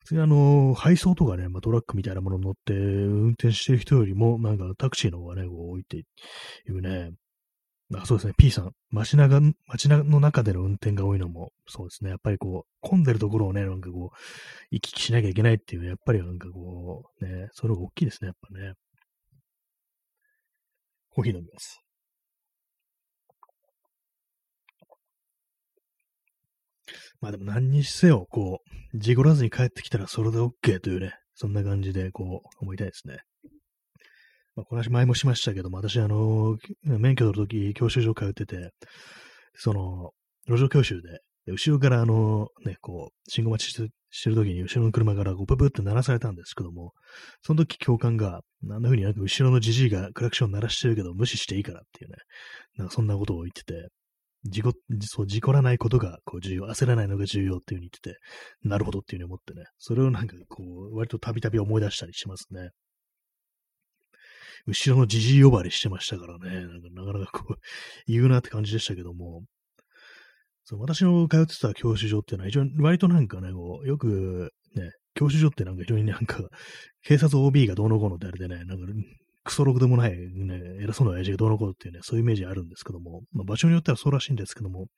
[0.00, 6.02] 普通にあの、配送とかね、まあ、トラックみたいなもの乗って運転してる人よりも、なんかタクシーの方がね、こう置いてい
[6.68, 7.10] うね。
[7.94, 8.72] あそうですね、P さん。
[8.90, 12.10] 街中、街中の中での運転が多いのも、そうですね。
[12.10, 14.16] やっぱりこう、混んでるところをね、なんかこう、
[14.70, 18.74] 行き来しなきゃいけないっていう、やっぱりなんかこう、ね、それが大きいですね、やっぱね。
[21.18, 21.80] コーヒー飲みます。
[27.20, 28.60] まあでも何にせよ、こ
[28.94, 33.18] う、事故らずに帰ってきたらそれで OK というね、そんな感じでこう思いたいですね。
[34.54, 38.70] まあ、この話前もしましたけども、私、あの、免許取るとき、教習所通ってて、
[39.54, 40.12] その、
[40.46, 41.18] 路上教習で、
[41.52, 46.92] 後ろからあの、ね、こう、信号待ちしてしてる時に後ろの車からこうブブって鳴らされたんですけども、
[47.42, 48.40] その時教官が、
[48.70, 52.16] あんな風になんか後ろのじじいがクラクション鳴らしてるけど無視していいからっていうね、
[52.76, 53.88] なんかそんなことを言ってて、
[54.44, 58.18] 事故、そう、事故らないことがこう重要、焦らないのが重要っていう風に言ってて、
[58.62, 62.70] なるほどっていう風に思ってね、それをなんかこう、割とたびたび思い出したりしますね。
[64.66, 67.56] 後ろのじじい呼ばわりしてましたからね、なんかなかなかこう、
[68.06, 69.42] 言うなって感じでしたけども、
[70.68, 76.40] そう私の通ってた教習所っていうのは、一応割となんかね、こう、よくね、教習所ってなんか非常になんか、
[77.02, 78.84] 警察 OB がどうのこうのってあれでね、なんか、
[79.44, 84.88] クソログでもない、ね、偉そうな親父がどうのこうっていうね、そういうイメージあるんですけども、まあ、場所によってはそうらしいんですけども、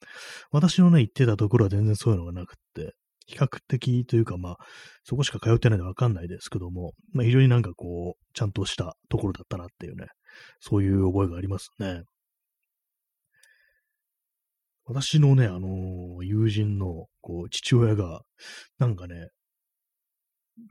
[0.50, 2.94] 私のね、行ってたところは全然そういうのがなくって、
[3.26, 4.56] 比較的というか、まあ、
[5.04, 10.06] そこしか通ってないんでわかんないですけども、まあ、非常になんかこう、ちゃんとしたところだったなっていうね、
[10.58, 12.02] そういう覚えがありますね。
[14.90, 18.22] 私のね、あのー、友人の、こう、父親が、
[18.78, 19.28] なんかね、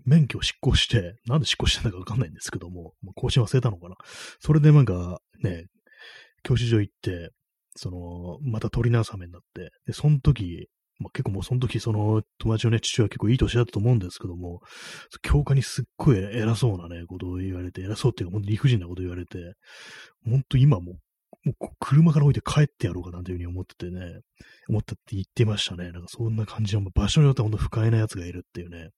[0.06, 3.96] 免許を執行して、なんで執行してんだかわかんないんですけども、もう更新忘れたのかな。
[4.42, 5.68] それでなんか、ね、
[6.44, 7.32] 教習所行って、
[7.78, 10.68] その、また取り直す羽目になって、で、その時、
[11.00, 14.60] まあ、結構もうその時、その友達のね、父親結構いい年だったと思うんですけども、
[15.22, 19.54] 教科にすっごい偉そうなね、ことを言われて、偉そうっていうか、本当に理不尽なことを言われて、
[20.26, 21.00] 本当今も
[21.80, 24.20] 車から置いて帰ってやろうかなんていうふうに思っててね、
[24.68, 25.92] 思ったって言ってましたね。
[25.92, 28.90] なんかそんな感じの場所によっては本当不快な奴がいるっていうね。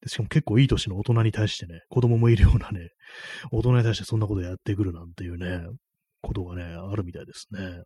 [0.00, 2.90] でしかも結構いい年の大人に対してね、子供もいるようなね、
[3.50, 5.66] 大人に対してそんなことやってくるなんていうね、
[6.22, 7.82] ことがね、あるみたいですね。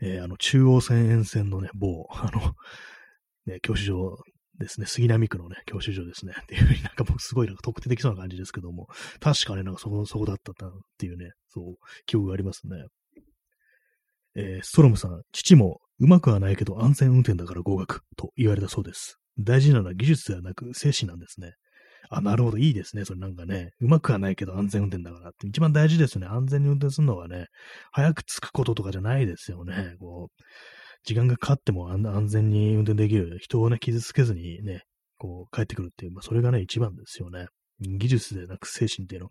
[0.00, 2.54] えー、あの、中央線沿線のね、某、あの、
[3.46, 4.18] ね、教習所
[4.62, 8.88] ですね、杉並区のね、教習所ですね、っていうふうになんかもうすごいなんか特定できそうな感じですけども、
[9.20, 11.74] 確かね、なんかそこ、そこだったっていうね、そう、
[12.06, 12.86] 記憶がありますね。
[14.34, 19.18] えー、ストロムさん、父もうまくはないけど安全運転だから合格と言われたそうです。
[19.38, 21.52] 大事なのは技術ではなく精神なんですね。
[22.10, 23.04] あ、なるほど、いいですね。
[23.04, 25.46] それなんかね、うまくはないけど安全運転だからって。
[25.46, 26.26] 一番大事ですね。
[26.26, 27.46] 安全に運転するのはね、
[27.92, 29.96] 早く着くこととかじゃないですよね。
[29.98, 30.42] こう、
[31.04, 33.38] 時間がかかっても安全に運転できる。
[33.40, 34.82] 人をね、傷つけずにね、
[35.18, 37.46] こう、帰ってくるっていう、まあ、それがね、一番ですよね。
[37.80, 39.28] 技術でなく精神っていうの、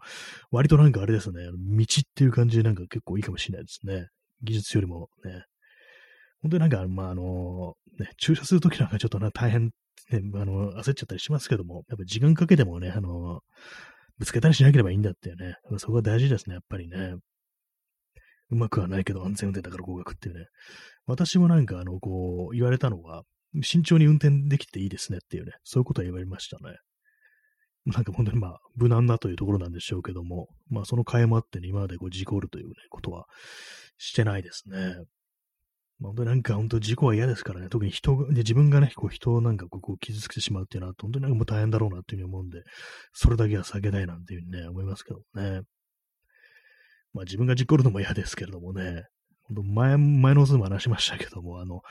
[0.51, 4.07] 割となんかあれですね、道っていう感じでなんか結構いいかもしれないですね。
[4.43, 5.43] 技術よりもね。
[6.41, 13.41] 本当になんか、まあ、あの、ね、駐車するときなんかちょっとな、大変、ね、あの、焦っちゃったりしますけども、やっぱ時間かけてもね、あの、
[14.17, 17.15] ぶつけたりしなければいいんだっていうね、そこが大事ですね、やっぱりね。
[18.51, 20.45] うまくはないけど安全運転だから合格っていうね。
[21.05, 23.23] 私もなんか、あの、こう、言われたのは、
[23.61, 26.77] 慎重に運転できていいですねっていうね、そういうことは言われましたね。
[27.85, 33.25] なんか本当にまあ、無難なというところなんでしょうけども、まあその替えもあってね、今までこう事故るというね、ことは
[33.97, 35.03] してないですね。
[35.99, 42.63] 本当になんか本当事故は嫌ですからね、特に人が、自分がね、こう人をなんかこう傷つけてしまうっていうのは、本当になんかもう大変だろうなっていうふうに思うんで、
[43.13, 45.61] それだけは避けたいなんていうふうにね、思いますけどね。
[47.13, 49.05] まあ自分が事故るのも嫌ですけれどもね、
[49.43, 51.81] 本当前、前の図も話しましたけども、あの、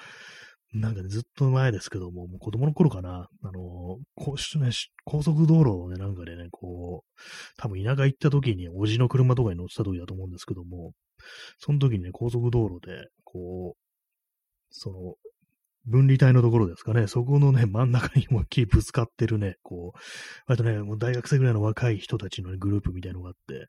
[0.73, 4.71] なんか、ね、ずっと前ですけども、もう子供の頃かな、あの、こうね、
[5.05, 7.21] 高速道路をね、なんかでね、こう、
[7.57, 10.93] 多分田舎行った時に、おじの車とかに乗ってた時だと思うんですけども、
[11.59, 13.79] その時にね、高速道路で、こう、
[14.71, 15.15] その、
[15.87, 23.67] 分離帯のところですかね、そこのね、真ん中に思いっきりぶつかってるね、こう、あとね、もう大学生ぐらいの若い人たちの、ね、グループみたいのがあって、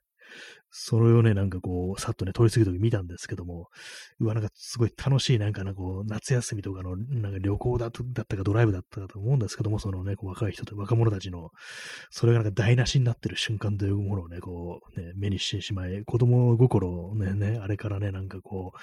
[0.70, 3.68] それをね、なんかこう、さっとね、通り過ぎた時見たんですけども、
[4.20, 11.50] うわ、なんかすごい楽しい、なんかな、こう、夏休みとかの、なんか旅行だだったかドライブだったかと思うんですけども、そのね、こう若い人と若者たちの、
[12.10, 18.80] それがなんか台無しになってる瞬間というものをね、こう、ね、目にしてしまい、子供心をね、ね、あれからね、なんかこう、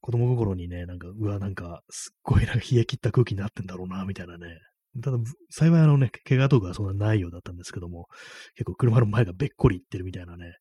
[0.00, 4.58] 子供心にね、なんか、うわ、なんか、すっごいなんか冷え切った空気になってんだろうな、みたいなね、
[5.02, 5.18] ただ、
[5.50, 8.08] 幸いあのね、怪我とかはそんなないようだったんですけども、
[8.56, 10.54] 結構車の前がべっこりいってるみたいなね、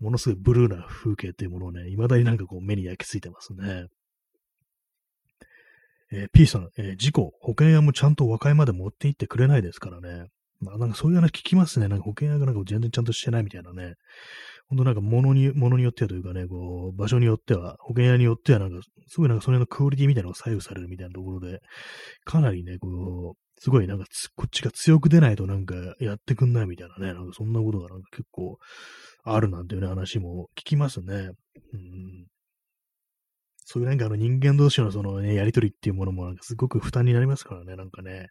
[0.00, 3.86] ものすごいブルーな風景っていうものをね、未だになんかこう目に焼き付いてますね。
[6.12, 10.26] えー、P さん、えー、事故、保険屋もちゃんと和解まで持って行ってくれないですからね。
[10.60, 11.88] まあなんかそういう話聞きますね。
[11.88, 13.94] なんか保険屋がなんか全然ちゃんとしてないみたいなね。
[14.68, 21.60] 本当なんか物に、物によってはというかね、こう、場所によっては、保険屋によってはなんか、すごいなんかそれのクオリティみたいなのが左右されるみたいなところで、
[22.24, 24.04] かなりね、こう、すごいなんか
[24.34, 28.58] こっちが強く出ないとなんかやってくんないみたいなね、なんかそんなことがなんか結構
[29.24, 31.30] あるなんていうね話も聞きますね。
[31.72, 32.26] うん、
[33.64, 38.28] そういうなんかあの人間同士のそのね、やりとりっていうものもなんかすごく負担になりますからね、なんかね。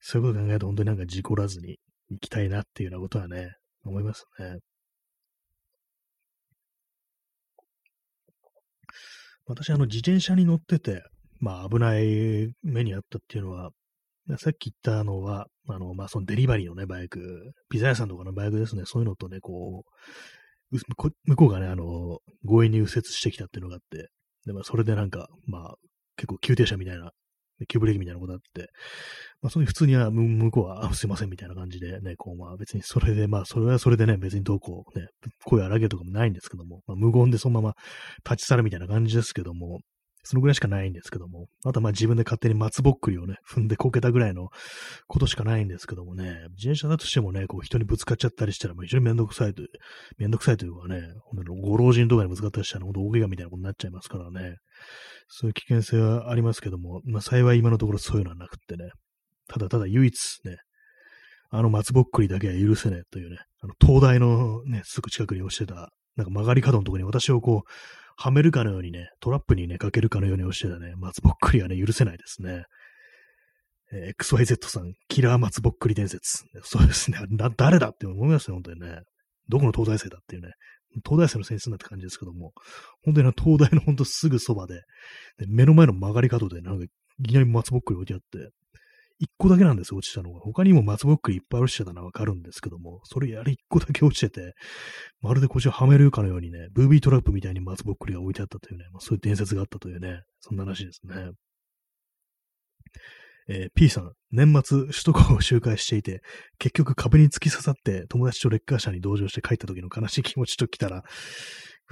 [0.00, 1.78] そういうこと考えると本当になんか事故らずに
[2.10, 3.50] 行きたいなっていうようなことはね、
[3.84, 4.58] 思いますね。
[9.48, 11.02] 私、あの、自転車に乗ってて、
[11.40, 13.70] まあ、危ない目にあったっていうのは、
[14.36, 19.84] さっき言ったのは、あの、まあ、そのデリバリーのね、バイク、ピザ屋さんとかのバイクですね、そういうのとね、こ
[20.70, 20.78] う、
[21.24, 24.10] 向こうがね、あの、強引に右折してきたっていうのがあって、
[24.44, 25.74] で、まあ、それでなんか、まあ、
[26.16, 27.12] 結構急停車みたいな
[27.66, 28.70] 急ブレーキみたいなことあって、
[29.42, 35.08] まあ、そういう普通には向こうは、あ、すいませんみたいな感じでね、こう、まあ別にそれで、まあそれはそれでね、別にどうこうね、
[35.44, 37.74] 声荒げるとかもないんですけども、まあ、無言でそのまま
[38.28, 39.80] 立ち去るみたいな感じですけども、
[40.30, 44.50] そのぐらいしかないんですけども、あとまあ自分で勝手に松ぼっくりをね、踏んでこけたぐらいの
[45.06, 49.68] ことしかないんですけどもね、自転車だとしてもね、こう人にぶつかっちゃったりしたら、まあ非常にめんどくさいという、
[50.18, 51.00] めんどくさいというかね、
[51.62, 54.56] ご老人とかにぶつかったりしたら、ほんと大怪我みたいなことになっちゃいますからね、
[55.28, 58.90] そういう危険性はありますけども、まあ幸い今のところそういうのはなくってね、
[59.48, 60.58] ただただ唯一ね、
[61.48, 67.70] あの松ぼっくりだけは許せねえというね、あの東大のね、すぐ近くに落ちてた、なんか曲がり角のところに私をこう、
[68.20, 72.64] はめるかのようにね、トラップにね、かけるかのように押してたね、松ぼっくりはね、許せないですね。
[73.92, 76.44] えー、XYZ さん、キラー松ぼっくり伝説。
[76.64, 77.18] そうですね。
[77.30, 79.02] だ、誰だって思いますよ、本当にね。
[79.48, 80.50] どこの東大生だっていうね。
[81.04, 82.52] 東大生の先生なって感じですけども、
[83.04, 84.82] 本当に東大のほんとすぐそばで、
[85.46, 86.88] 目の前の曲がり角で、なんか、い
[87.22, 88.50] きなり松ぼっくり置いてあって、
[89.18, 90.40] 一個だけなんですよ、落ちたのが。
[90.40, 94.54] 他にも松ぼっくりいっぱい落ちてたのはわかるんですけども、それやり一個だけ落ちてて、
[95.20, 101.32] まるでこっちをはめるかのようにね、ブービートラップみたいに松ぼっくりが置いてあったというね、まあ、そういう伝説があったというね、そんな話ですね。
[103.50, 106.22] えー、P さん、年末、首都高を周回していて、
[106.58, 111.02] 結局壁に突き刺さって友達とレッカー車に同乗して帰った時の悲しい気持ちと来たら、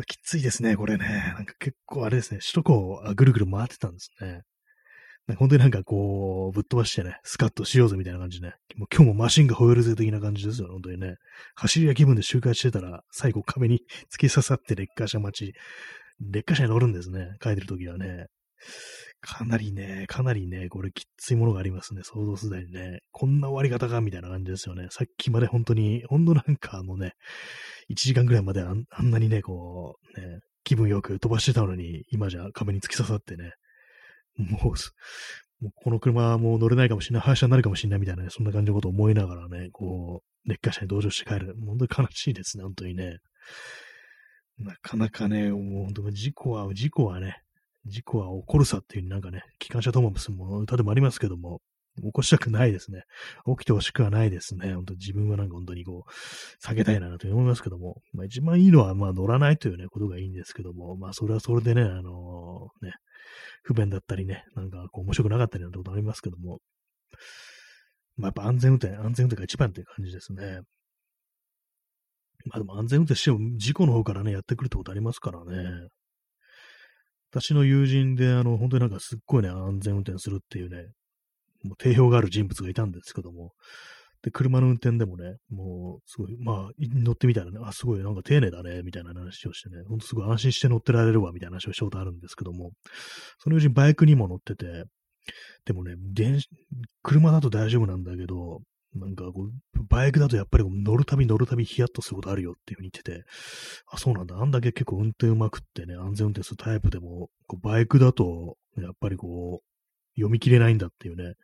[0.07, 1.07] きついですね、これね。
[1.35, 4.43] なんか結構あれですね、首都高をぐるぐる回ってたんですね。
[5.35, 8.55] 本当になんかこう、ぶっ飛ばしてね、スカッとしようぜみたいな感じね。
[8.77, 11.17] もう今日もマシンが吠えるぜ的な感じですよ、本当にね。
[11.57, 13.81] 走り屋気分で周回してたら、最後壁に
[14.15, 15.55] 突き刺さって劣化車待ち、
[16.21, 17.37] 劣化車に乗るんですね。
[17.41, 18.27] 帰ってる時はね。
[19.21, 22.03] かなりね、かなりね、これきついものがありますね。
[22.05, 23.01] 想像すでにね。
[23.11, 24.87] こんな終わり方かみたいな感じですよね。
[24.91, 27.15] さっきまで本当に、ほんとなんかあのね、
[27.91, 33.53] 1時間ぐらいまであんあんなにね、こう、ね、気分よく飛ばしてたのに、今じゃ壁に突き刺さってね、
[34.37, 34.75] もう、
[35.65, 41.57] もうこの車はもう乗れないかもしれない、廃車になるかもしれないみたいなね、そんな感じのことを思いながらね、こう、劣化車に同乗して帰る。
[41.65, 43.19] 本当に悲しいですね、本当にね。
[44.59, 47.43] なかなかね、もう本当事故は、事故はね、
[47.87, 51.61] 事故は起こるさっていうなんかね、機関車トモブスも歌でもありますけども、
[52.03, 53.05] 起こしたくないですね。
[53.47, 54.75] 起きてほしくはないですね。
[54.75, 62.93] 本当自分はなんか本当にこう、避けたいなと思いますけども、まあ一番いいのはまあ乗らないというね、ことがいいんですけども、まあそれはそれでね、あのー、ね、
[63.63, 66.61] 不便だったりね、なんかこう面白くなかったりなんてことありますけども、
[68.17, 70.61] まあやっぱ安全運転、安全運転が一番っていう感じですね。
[72.47, 75.89] まあでも安全運転しても事故の方からね、やってくるってことありますからね。
[77.31, 80.87] 私の友人で、あの、本当になんかすっごいね、安全運転するっていうね、
[81.65, 83.53] もう定評がある人物がいたんですけども、
[84.27, 92.73] で、車の運転でもね、もう、すごい、まあ、乗ってみたらね、あ、すごい、なんか丁寧だね、みたいな話をしてね、ほんとすごい安心して乗ってられるわ、みたいな話をしたことあるんですけども、
[93.39, 94.83] そのうちバイクにも乗ってて、
[95.65, 96.49] でもね、電車
[97.31, 98.63] だと大丈夫なんだけど、
[98.97, 103.25] なんかこう、バイクだとやっぱり乗るたび乗るたびヒヤッとすることあるよっていうふうに言ってて、
[103.93, 104.39] あ、そうなんだ。
[104.39, 109.76] あんだけ結構運転うまくってね、安全運転するタイプでも、こうバイクだと、やっぱりこう、
[110.17, 111.35] 読み切れないんだっていうね、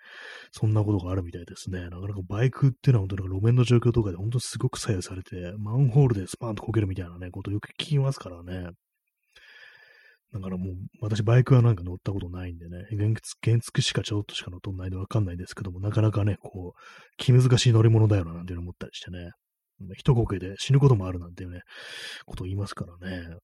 [0.51, 1.89] そんなことがあるみたいですね。
[1.89, 8.70] なかなかバイクっていうのは本当に路面の状況とかで本当すごく左右されて、マンホールでスパーンとこけるみたいなね、ことよく聞きますからね。
[10.33, 13.12] だからもう、私バイクはなんか乗ったことないんでね、原
[13.45, 16.81] 原付しかちょっとしか乗っとないでわかんないですけども、なかなかね、こう、
[17.18, 19.33] 気難しい乗り物だよななんていうの思ったりしてね、
[19.97, 21.61] 一呼吸で死ぬこともあるなんていうね、
[22.25, 23.37] ことを言いますからね。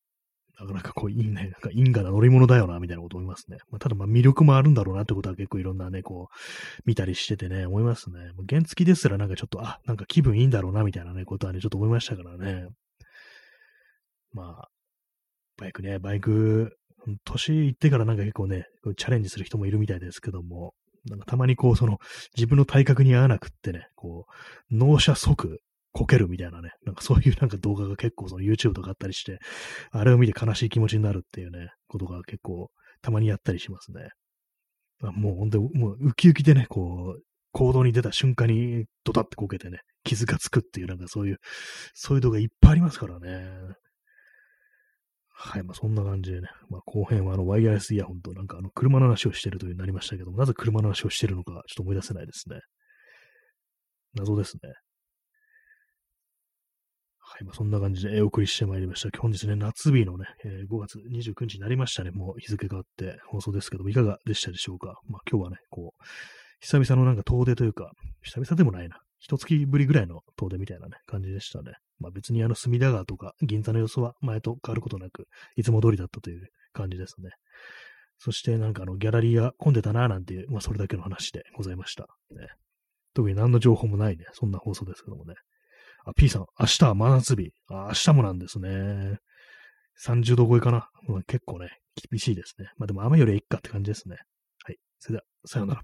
[0.60, 3.58] なかなかこう、いいね、なんか因果な乗り物だよな、みたいなこと思いますね。
[3.70, 8.32] まあ、ただまあ魅力もあるんだろうなってことは結構いろんなね、こう、見たりしててね、思いますね。
[8.48, 12.66] 原付ですらなんかちょっと、あ、なんか気分いいんだろうな、みたいなね、ことはね、ちょっと思いましたからね。
[14.32, 14.68] まあ、
[15.56, 16.76] バイクね、バイク、
[17.24, 20.74] 年いってからなんか結構ね、チャレンジする人もいるみたいですけども、
[21.08, 21.98] なんかたまにこう、その、
[22.36, 24.26] 自分の体格に合わなくってね、こ
[24.70, 25.60] う、納車即
[25.92, 29.38] こけるみたいなね、なんかそういうなんか動画が結構その YouTube とかあったりして、
[29.90, 32.70] あれを見て悲しい気持ちになるっていうね、ことが結構
[33.02, 34.08] たまにやったりしますね。
[35.02, 37.22] あもう本当もうウキウキでね、こう、
[37.52, 41.38] 行動に出た瞬間にドタってこけてね、傷がつくっていうなんかそういう、
[41.94, 43.48] そういう動画いっぱいありますからね。
[45.40, 52.58] はい、まあそんな感じでね、まあ後編はあのワイヤレスイヤホンとなんかあの車の話をしてるというになりましたけども、なぜ車の話をしてるのかちょっと思い出せないですね。
[54.14, 54.72] 謎ですね。
[57.44, 59.18] まあ、そんな感じでお送りしてまいりました。
[59.18, 62.10] 本日ね、夏日のね、えー、5月29日になりましたね。
[62.10, 65.00] もう日付変わって放送ですけども、いかがでしたでしょうか？
[65.08, 66.04] まあ今日はね、こう、
[66.60, 68.98] 久々のなんか遠出というか、久々でもないな。
[69.20, 71.72] 一月ぶりぐらいの遠出みたいなね、感じでしたね。
[71.98, 75.26] まあ別にあの隅田川とか銀座の様子は前と変わることなく、
[75.56, 77.30] いつも通りだったという感じですね。
[78.18, 82.08] そしてなんかあの、ギャラリーが混んでたな、なんていう、まあそれだけの話でございました。
[82.30, 82.48] ね。
[83.14, 85.34] 特に何の情報もないね、そんな放送ですけどもね。
[86.04, 87.52] あ、P さん、明日は真夏日。
[87.68, 89.18] あ、明日もなんですね。
[90.04, 90.88] 30度超えかな。
[91.08, 91.70] うん、結構ね、
[92.10, 92.70] 厳しいですね。
[92.76, 94.16] まあでも雨よりはいっかって感じですね。
[94.64, 94.76] はい。
[94.98, 95.82] それでは、さようなら。